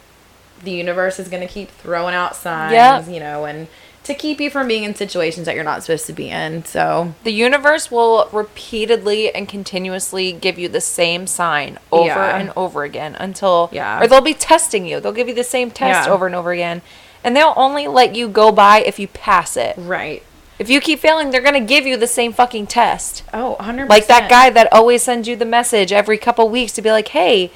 the 0.63 0.71
universe 0.71 1.19
is 1.19 1.29
going 1.29 1.47
to 1.47 1.53
keep 1.53 1.71
throwing 1.71 2.15
out 2.15 2.37
signs 2.37 2.73
Yep. 2.73 3.09
you 3.09 3.21
know 3.21 3.45
and 3.45 3.67
to 4.05 4.15
keep 4.15 4.39
you 4.39 4.51
from 4.51 4.69
being 4.69 4.85
in 4.85 4.95
situations 4.95 5.47
that 5.47 5.55
you're 5.55 5.65
not 5.65 5.83
supposed 5.83 6.07
to 6.07 6.13
be 6.13 6.29
in 6.29 6.63
so 6.65 7.15
The 7.25 7.33
universe 7.33 7.91
will 7.91 8.29
repeatedly 8.33 9.35
and 9.35 9.49
continuously 9.49 10.31
give 10.33 10.59
you 10.59 10.69
the 10.69 10.81
same 10.83 11.27
sign 11.27 11.79
over 11.91 12.07
Yeah. 12.07 12.37
and 12.37 12.53
over 12.55 12.85
again 12.85 13.15
until, 13.19 13.71
Yeah. 13.73 14.03
or 14.03 14.07
they'll 14.07 14.21
be 14.21 14.35
testing 14.35 14.87
you. 14.87 15.01
They'll 15.01 15.13
give 15.13 15.29
you 15.29 15.35
the 15.35 15.43
same 15.43 15.71
test 15.71 16.07
Yeah. 16.07 16.13
over 16.13 16.27
and 16.27 16.35
over 16.35 16.53
again, 16.53 16.83
and 17.25 17.35
they'll 17.35 17.55
only 17.57 17.89
let 17.89 18.15
you 18.15 18.29
go 18.29 18.53
by 18.53 18.79
if 18.81 18.99
you 19.01 19.09
pass 19.09 19.57
it. 19.57 19.75
right 19.79 20.23
If 20.59 20.69
you 20.71 20.81
keep 20.81 21.01
failing, 21.01 21.31
they're 21.31 21.41
gonna 21.41 21.61
give 21.61 21.85
you 21.87 21.97
the 21.97 22.07
same 22.07 22.33
fucking 22.33 22.69
test. 22.69 23.25
oh 23.33 23.53
100 23.55 23.89
Like 23.89 24.07
that 24.07 24.31
guy 24.31 24.51
that 24.51 24.73
always 24.73 25.03
sends 25.03 25.27
you 25.27 25.35
the 25.35 25.45
message 25.45 25.93
every 25.93 26.19
couple 26.19 26.49
weeks 26.49 26.73
to 26.75 26.83
be 26.83 26.91
like, 26.93 27.09
"Hey, 27.09 27.51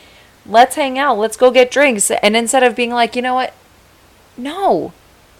let's 0.46 0.74
hang 0.74 0.98
out. 0.98 1.16
Let's 1.18 1.36
go 1.36 1.50
get 1.52 1.70
drinks." 1.70 2.10
And 2.10 2.36
instead 2.36 2.64
of 2.64 2.74
being 2.74 2.90
like, 2.90 3.14
"You 3.14 3.22
know 3.22 3.34
what? 3.34 3.52
No, 4.36 4.92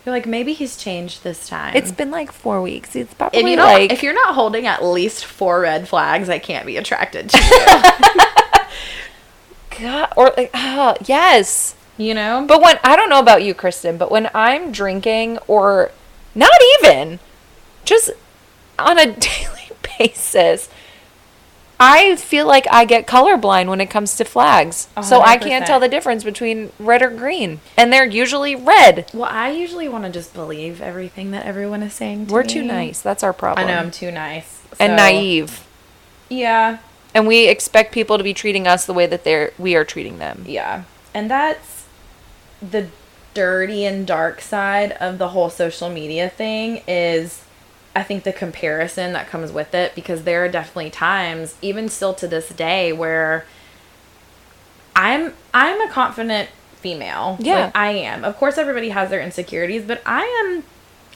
you're 0.04 0.14
like 0.14 0.26
maybe 0.26 0.52
he's 0.54 0.76
changed 0.76 1.22
this 1.22 1.48
time 1.48 1.76
it's 1.76 1.92
been 1.92 2.10
like 2.10 2.32
four 2.32 2.60
weeks. 2.62 2.96
It's 2.96 3.14
probably 3.14 3.40
if 3.40 3.46
you 3.46 3.56
like 3.56 3.92
if 3.92 4.02
you're 4.02 4.14
not 4.14 4.34
holding 4.34 4.66
at 4.66 4.84
least 4.84 5.24
four 5.24 5.60
red 5.60 5.88
flags, 5.88 6.28
I 6.28 6.38
can't 6.38 6.66
be 6.66 6.76
attracted 6.76 7.30
to 7.30 7.38
you. 9.70 9.78
God, 9.80 10.12
or 10.16 10.32
like, 10.36 10.50
ah, 10.54 10.96
yes." 11.06 11.74
You 11.98 12.14
know, 12.14 12.44
But 12.48 12.62
when 12.62 12.78
I 12.82 12.96
don't 12.96 13.10
know 13.10 13.18
about 13.20 13.42
you, 13.42 13.52
Kristen, 13.52 13.98
but 13.98 14.10
when 14.10 14.30
I'm 14.34 14.72
drinking 14.72 15.38
or 15.46 15.90
not 16.34 16.50
even 16.80 17.18
just 17.84 18.10
on 18.78 18.98
a 18.98 19.06
daily 19.12 19.70
basis, 19.98 20.70
I 21.80 22.16
feel 22.16 22.46
like 22.46 22.66
I 22.72 22.84
get 22.84 23.06
colorblind 23.06 23.68
when 23.68 23.80
it 23.80 23.86
comes 23.90 24.16
to 24.16 24.24
flags. 24.24 24.88
A 24.96 25.02
So 25.02 25.20
I 25.20 25.36
can't 25.36 25.64
tell 25.66 25.78
the 25.78 25.88
difference 25.88 26.24
between 26.24 26.72
red 26.80 27.02
or 27.02 27.10
green. 27.10 27.60
And 27.76 27.92
they're 27.92 28.04
usually 28.06 28.56
red. 28.56 29.08
Well, 29.14 29.30
I 29.30 29.50
usually 29.50 29.88
want 29.88 30.04
to 30.04 30.10
just 30.10 30.34
believe 30.34 30.80
everything 30.82 31.30
that 31.32 31.46
everyone 31.46 31.82
is 31.84 31.94
saying. 31.94 32.26
To 32.26 32.32
We're 32.34 32.42
me. 32.42 32.48
too 32.48 32.62
nice. 32.62 33.00
That's 33.00 33.22
our 33.22 33.32
problem. 33.32 33.64
I 33.66 33.70
know 33.70 33.78
I'm 33.78 33.92
too 33.92 34.10
nice 34.10 34.60
and 34.80 34.96
naive. 34.96 35.64
Yeah, 36.28 36.78
And 37.14 37.26
we 37.26 37.48
expect 37.48 37.92
people 37.92 38.18
to 38.18 38.24
be 38.24 38.34
treating 38.34 38.66
us 38.66 38.84
the 38.84 38.92
way 38.92 39.06
that 39.06 39.24
they're 39.24 39.52
we 39.56 39.74
are 39.76 39.84
treating 39.84 40.18
them. 40.18 40.44
yeah, 40.46 40.82
and 41.14 41.30
that's 41.30 41.77
the 42.62 42.88
dirty 43.34 43.84
and 43.84 44.06
dark 44.06 44.40
side 44.40 44.92
of 44.92 45.18
the 45.18 45.28
whole 45.28 45.50
social 45.50 45.88
media 45.88 46.28
thing. 46.28 46.82
Is 46.86 47.44
I 47.94 48.02
think 48.02 48.24
the 48.24 48.32
comparison 48.32 49.12
that 49.12 49.28
comes 49.28 49.52
with 49.52 49.74
it 49.74 49.94
because 49.94 50.24
there 50.24 50.44
are 50.44 50.48
definitely 50.48 50.90
times, 50.90 51.56
even 51.62 51.88
still 51.88 52.14
to 52.14 52.28
this 52.28 52.48
day, 52.50 52.92
where 52.92 53.44
I'm 54.94 55.34
I'm 55.54 55.80
a 55.80 55.90
confident 55.90 56.48
female. 56.76 57.36
Yeah. 57.40 57.66
Like, 57.66 57.76
I 57.76 57.90
am. 57.90 58.24
Of 58.24 58.36
course, 58.36 58.58
everybody 58.58 58.90
has 58.90 59.10
their 59.10 59.20
insecurities, 59.20 59.84
but 59.84 60.02
I 60.06 60.22
am 60.44 60.62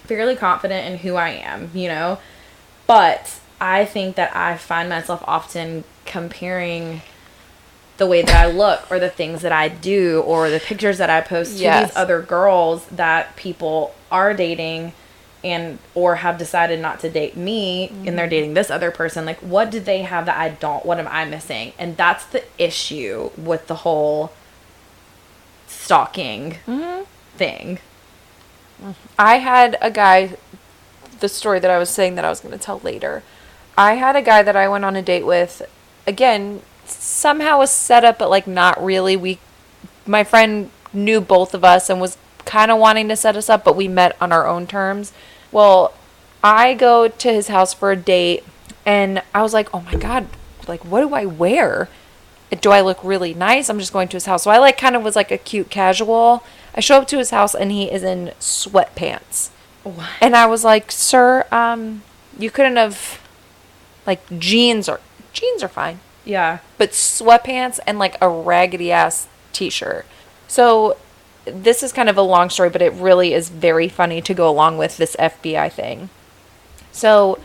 fairly 0.06 0.36
confident 0.36 0.86
in 0.92 0.98
who 0.98 1.14
I 1.14 1.30
am. 1.30 1.70
You 1.74 1.88
know, 1.88 2.18
but 2.86 3.38
I 3.60 3.84
think 3.84 4.16
that 4.16 4.34
I 4.34 4.56
find 4.56 4.88
myself 4.88 5.22
often 5.26 5.84
comparing 6.04 7.02
the 8.02 8.06
way 8.08 8.20
that 8.22 8.34
I 8.34 8.46
look 8.50 8.90
or 8.90 8.98
the 8.98 9.08
things 9.20 9.42
that 9.42 9.52
I 9.52 9.68
do 9.68 10.20
or 10.26 10.50
the 10.50 10.58
pictures 10.58 10.98
that 10.98 11.08
I 11.08 11.20
post 11.20 11.56
to 11.58 11.62
Yes. 11.62 11.88
these 11.90 11.96
other 11.96 12.20
girls 12.20 12.84
that 12.86 13.36
people 13.36 13.94
are 14.10 14.34
dating 14.34 14.92
and 15.44 15.78
or 15.94 16.16
have 16.16 16.36
decided 16.38 16.80
not 16.80 16.98
to 17.00 17.08
date 17.10 17.36
me 17.36 17.88
and 17.88 17.96
Mm-hmm. 18.06 18.16
they're 18.16 18.28
dating 18.28 18.54
this 18.54 18.70
other 18.70 18.90
person 18.90 19.24
like 19.24 19.38
what 19.38 19.70
do 19.70 19.78
they 19.78 20.02
have 20.02 20.26
that 20.26 20.36
I 20.36 20.48
don't 20.48 20.84
what 20.84 20.98
am 20.98 21.06
I 21.08 21.24
missing 21.24 21.72
and 21.78 21.96
that's 21.96 22.24
the 22.26 22.42
issue 22.58 23.30
with 23.36 23.66
the 23.68 23.76
whole 23.86 24.32
stalking 25.68 26.56
Mm-hmm. 26.66 27.04
thing 27.36 27.78
I 29.16 29.36
had 29.38 29.78
a 29.80 29.92
guy, 29.92 30.36
the 31.20 31.28
story 31.28 31.60
that 31.60 31.70
I 31.70 31.78
was 31.78 31.88
saying 31.88 32.16
that 32.16 32.24
I 32.24 32.28
was 32.30 32.40
going 32.40 32.50
to 32.58 32.58
tell 32.58 32.80
later. 32.80 33.22
I 33.78 33.94
had 33.94 34.16
a 34.16 34.22
guy 34.22 34.42
that 34.42 34.56
I 34.56 34.66
went 34.68 34.84
on 34.84 34.96
a 34.96 35.02
date 35.02 35.24
with. 35.24 35.62
Again, 36.04 36.62
somehow 36.92 37.60
a 37.60 37.66
setup, 37.66 38.18
but 38.18 38.30
like 38.30 38.46
not 38.46 38.82
really. 38.82 39.16
We, 39.16 39.38
my 40.06 40.24
friend 40.24 40.70
knew 40.92 41.20
both 41.20 41.54
of 41.54 41.64
us 41.64 41.88
and 41.88 42.00
was 42.00 42.16
kind 42.44 42.70
of 42.70 42.78
wanting 42.78 43.08
to 43.08 43.16
set 43.16 43.36
us 43.36 43.48
up, 43.48 43.64
but 43.64 43.76
we 43.76 43.88
met 43.88 44.16
on 44.20 44.32
our 44.32 44.46
own 44.46 44.66
terms. 44.66 45.12
Well, 45.50 45.94
I 46.42 46.74
go 46.74 47.08
to 47.08 47.32
his 47.32 47.48
house 47.48 47.72
for 47.72 47.92
a 47.92 47.96
date, 47.96 48.44
and 48.84 49.22
I 49.34 49.42
was 49.42 49.54
like, 49.54 49.72
oh 49.74 49.80
my 49.80 49.94
god, 49.94 50.26
like 50.66 50.84
what 50.84 51.00
do 51.00 51.14
I 51.14 51.26
wear? 51.26 51.88
do 52.60 52.70
I 52.70 52.80
look 52.80 53.02
really 53.02 53.32
nice? 53.32 53.70
I'm 53.70 53.78
just 53.78 53.92
going 53.92 54.08
to 54.08 54.16
his 54.16 54.26
house. 54.26 54.42
So 54.42 54.50
I 54.50 54.58
like 54.58 54.76
kind 54.76 54.94
of 54.94 55.02
was 55.02 55.16
like 55.16 55.30
a 55.30 55.38
cute 55.38 55.70
casual. 55.70 56.44
I 56.74 56.80
show 56.80 56.98
up 56.98 57.08
to 57.08 57.18
his 57.18 57.30
house 57.30 57.54
and 57.54 57.70
he 57.70 57.90
is 57.90 58.02
in 58.02 58.32
sweatpants. 58.40 59.50
what 59.82 60.08
And 60.20 60.36
I 60.36 60.46
was 60.46 60.64
like, 60.64 60.92
"Sir, 60.92 61.46
um 61.50 62.02
you 62.38 62.50
couldn't 62.50 62.76
have 62.76 63.20
like 64.06 64.20
jeans 64.38 64.88
or 64.88 65.00
jeans 65.32 65.62
are 65.62 65.68
fine, 65.68 66.00
yeah 66.24 66.58
but 66.78 66.90
sweatpants 66.90 67.78
and 67.86 67.98
like 67.98 68.16
a 68.20 68.28
raggedy 68.28 68.92
ass 68.92 69.28
t-shirt." 69.52 70.06
So 70.48 70.96
this 71.44 71.82
is 71.82 71.92
kind 71.92 72.08
of 72.08 72.16
a 72.16 72.22
long 72.22 72.50
story, 72.50 72.70
but 72.70 72.82
it 72.82 72.92
really 72.92 73.34
is 73.34 73.48
very 73.48 73.88
funny 73.88 74.20
to 74.22 74.34
go 74.34 74.48
along 74.48 74.78
with 74.78 74.96
this 74.96 75.16
FBI 75.18 75.72
thing. 75.72 76.08
So 76.92 77.38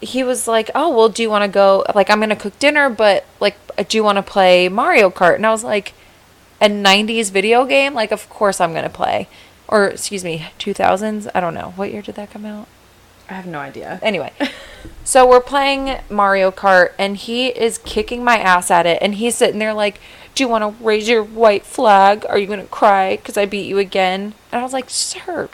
he 0.00 0.22
was 0.24 0.48
like, 0.48 0.70
"Oh, 0.74 0.94
well, 0.94 1.08
do 1.08 1.22
you 1.22 1.30
want 1.30 1.44
to 1.44 1.48
go? 1.48 1.84
Like, 1.94 2.10
I'm 2.10 2.20
gonna 2.20 2.36
cook 2.36 2.58
dinner, 2.58 2.90
but 2.90 3.24
like, 3.40 3.56
do 3.88 3.96
you 3.96 4.04
want 4.04 4.16
to 4.16 4.22
play 4.22 4.68
Mario 4.68 5.10
Kart?" 5.10 5.36
And 5.36 5.46
I 5.46 5.50
was 5.50 5.64
like, 5.64 5.92
"A 6.60 6.68
'90s 6.68 7.30
video 7.30 7.64
game? 7.64 7.94
Like, 7.94 8.12
of 8.12 8.28
course 8.28 8.60
I'm 8.60 8.74
gonna 8.74 8.90
play." 8.90 9.28
Or 9.68 9.86
excuse 9.88 10.24
me, 10.24 10.46
2000s? 10.58 11.28
I 11.34 11.40
don't 11.40 11.54
know. 11.54 11.72
What 11.76 11.92
year 11.92 12.02
did 12.02 12.16
that 12.16 12.30
come 12.30 12.44
out? 12.44 12.68
I 13.28 13.34
have 13.34 13.46
no 13.46 13.58
idea 13.58 13.98
Anyway, 14.02 14.32
so 15.02 15.26
we're 15.26 15.40
playing 15.40 15.98
Mario 16.10 16.50
Kart, 16.50 16.90
and 16.98 17.16
he 17.16 17.48
is 17.48 17.78
kicking 17.78 18.22
my 18.22 18.38
ass 18.38 18.70
at 18.70 18.86
it, 18.86 18.98
and 19.00 19.14
he's 19.14 19.34
sitting 19.34 19.58
there 19.58 19.72
like, 19.74 19.98
"Do 20.34 20.44
you 20.44 20.48
want 20.48 20.62
to 20.78 20.84
raise 20.84 21.08
your 21.08 21.22
white 21.22 21.64
flag? 21.64 22.26
Are 22.28 22.38
you 22.38 22.46
gonna 22.46 22.64
cry 22.64 23.16
because 23.16 23.36
I 23.38 23.46
beat 23.46 23.66
you 23.66 23.78
again?" 23.78 24.34
And 24.52 24.60
I 24.60 24.62
was 24.62 24.72
like, 24.74 24.90
"Sir, 24.90 25.48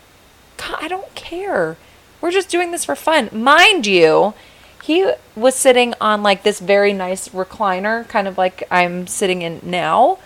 God, 0.57 0.79
I 0.81 0.89
don't 0.89 1.15
care. 1.15 1.77
We're 2.21 2.33
just 2.33 2.49
doing 2.49 2.71
this 2.73 2.85
for 2.85 2.97
fun, 2.97 3.29
mind 3.33 3.87
you." 3.87 4.35
He 4.83 5.09
was 5.37 5.55
sitting 5.55 5.95
on 6.01 6.23
like 6.23 6.43
this 6.43 6.59
very 6.59 6.93
nice 6.93 7.29
recliner, 7.29 8.09
kind 8.09 8.27
of 8.27 8.37
like 8.37 8.65
I'm 8.71 9.07
sitting 9.07 9.43
in 9.43 9.61
now, 9.63 10.19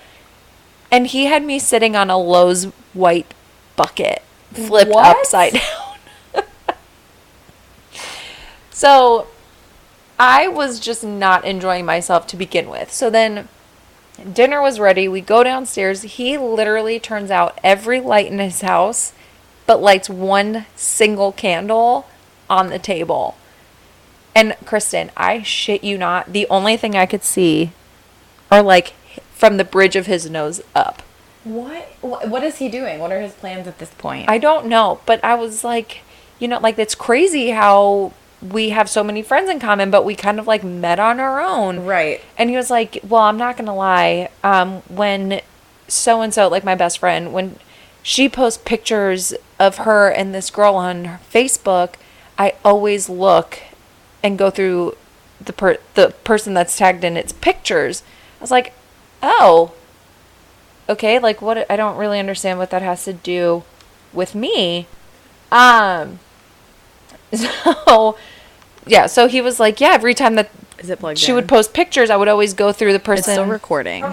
and 0.91 1.07
he 1.09 1.27
had 1.27 1.45
me 1.45 1.59
sitting 1.59 1.95
on 1.95 2.09
a 2.09 2.17
Lowe's 2.17 2.65
white 2.95 3.35
bucket, 3.77 4.23
flipped 4.55 4.91
What? 4.93 5.19
upside 5.19 5.55
down. 5.55 5.63
So 8.75 9.29
I 10.19 10.49
was 10.49 10.81
just 10.81 11.05
not 11.05 11.45
enjoying 11.45 11.87
myself 11.87 12.27
to 12.27 12.37
begin 12.37 12.69
with. 12.69 12.93
So 12.93 13.09
then 13.09 13.49
dinner 14.33 14.61
was 14.61 14.81
ready. 14.81 15.07
We 15.07 15.21
go 15.21 15.45
downstairs. 15.45 16.03
He 16.03 16.37
literally 16.37 16.99
turns 16.99 17.31
out 17.31 17.57
every 17.63 18.01
light 18.01 18.27
in 18.27 18.41
his 18.41 18.63
house, 18.63 19.13
but 19.65 19.81
lights 19.81 20.11
one 20.11 20.67
single 20.75 21.31
candle 21.31 22.09
on 22.51 22.69
the 22.69 22.81
table. 22.81 23.37
And 24.35 24.57
Kristen, 24.65 25.13
I 25.17 25.43
shit 25.43 25.85
you 25.85 25.97
not, 25.97 26.33
the 26.33 26.49
only 26.51 26.77
thing 26.77 26.97
I 26.97 27.07
could 27.07 27.23
see 27.23 27.71
are 28.51 28.61
like 28.61 28.95
from 29.33 29.57
the 29.57 29.65
bridge 29.65 29.95
of 29.95 30.07
his 30.07 30.29
nose 30.29 30.61
up. 30.75 31.01
what 31.45 31.87
what 32.03 32.43
is 32.43 32.57
he 32.57 32.69
doing 32.71 32.99
what 32.99 33.13
are 33.13 33.21
his 33.21 33.35
plans 33.35 33.69
at 33.69 33.79
this 33.79 33.91
point 33.99 34.29
I 34.29 34.39
don't 34.39 34.67
know, 34.67 35.01
but 35.07 35.23
I 35.23 35.35
was 35.37 35.63
like, 35.63 36.01
you 36.41 36.49
know, 36.49 36.59
like 36.59 36.77
it's 36.79 36.97
crazy 36.97 37.51
how 37.51 38.13
we 38.53 38.71
have 38.71 38.91
so 38.91 39.03
many 39.03 39.23
friends 39.23 39.49
in 39.49 39.59
common, 39.59 39.91
but 39.91 40.05
we 40.05 40.15
kind 40.15 40.39
of 40.39 40.47
like 40.47 40.63
met 40.63 40.99
on 40.99 41.19
our 41.19 41.41
own. 41.41 41.87
right 41.87 42.21
And 42.37 42.51
he 42.51 42.57
was 42.57 42.71
like, 42.71 42.99
"Well, 43.07 43.23
I'm 43.23 43.39
not 43.39 43.57
gonna 43.57 43.75
lie. 43.75 44.29
Um, 44.43 44.83
when 44.89 45.41
so 45.89 46.21
and 46.21 46.33
so, 46.35 46.49
like 46.49 46.65
my 46.65 46.75
best 46.75 46.99
friend, 46.99 47.33
when 47.33 47.57
she 48.03 48.29
posts 48.29 48.63
pictures 48.65 49.33
of 49.59 49.79
her 49.79 50.09
and 50.11 50.35
this 50.35 50.51
girl 50.51 50.75
on 50.75 51.05
her 51.07 51.21
Facebook, 51.33 51.95
I 52.39 52.55
always 52.65 53.09
look 53.09 53.61
and 54.23 54.39
go 54.39 54.51
through 54.51 54.97
the 55.41 55.53
per- 55.53 55.79
the 55.95 56.11
person 56.25 56.55
that's 56.55 56.77
tagged 56.77 57.05
in 57.05 57.17
its 57.17 57.33
pictures." 57.33 58.03
I 58.41 58.43
was 58.43 58.51
like, 58.51 58.75
"Oh, 59.23 59.73
okay. 60.89 61.19
Like, 61.19 61.41
what? 61.41 61.71
I 61.71 61.77
don't 61.77 61.97
really 61.97 62.19
understand 62.19 62.59
what 62.59 62.71
that 62.71 62.83
has 62.83 63.05
to 63.05 63.15
do 63.15 63.63
with 64.13 64.35
me." 64.35 64.87
Um. 65.51 66.19
So, 67.35 68.17
yeah. 68.87 69.07
So 69.07 69.27
he 69.29 69.41
was 69.41 69.59
like, 69.61 69.81
"Yeah." 69.81 69.93
Every 69.93 70.15
time 70.15 70.35
that 70.37 70.51
is 70.79 70.91
it 70.91 70.99
plugged 70.99 71.19
she 71.19 71.31
in? 71.31 71.37
would 71.37 71.49
post 71.49 71.73
pictures, 71.73 72.11
I 72.11 72.17
would 72.17 72.29
always 72.29 72.53
go 72.55 72.73
through 72.73 72.93
the 72.93 72.97
it's 72.97 73.05
person. 73.07 73.35
still 73.35 73.47
recording 73.47 74.05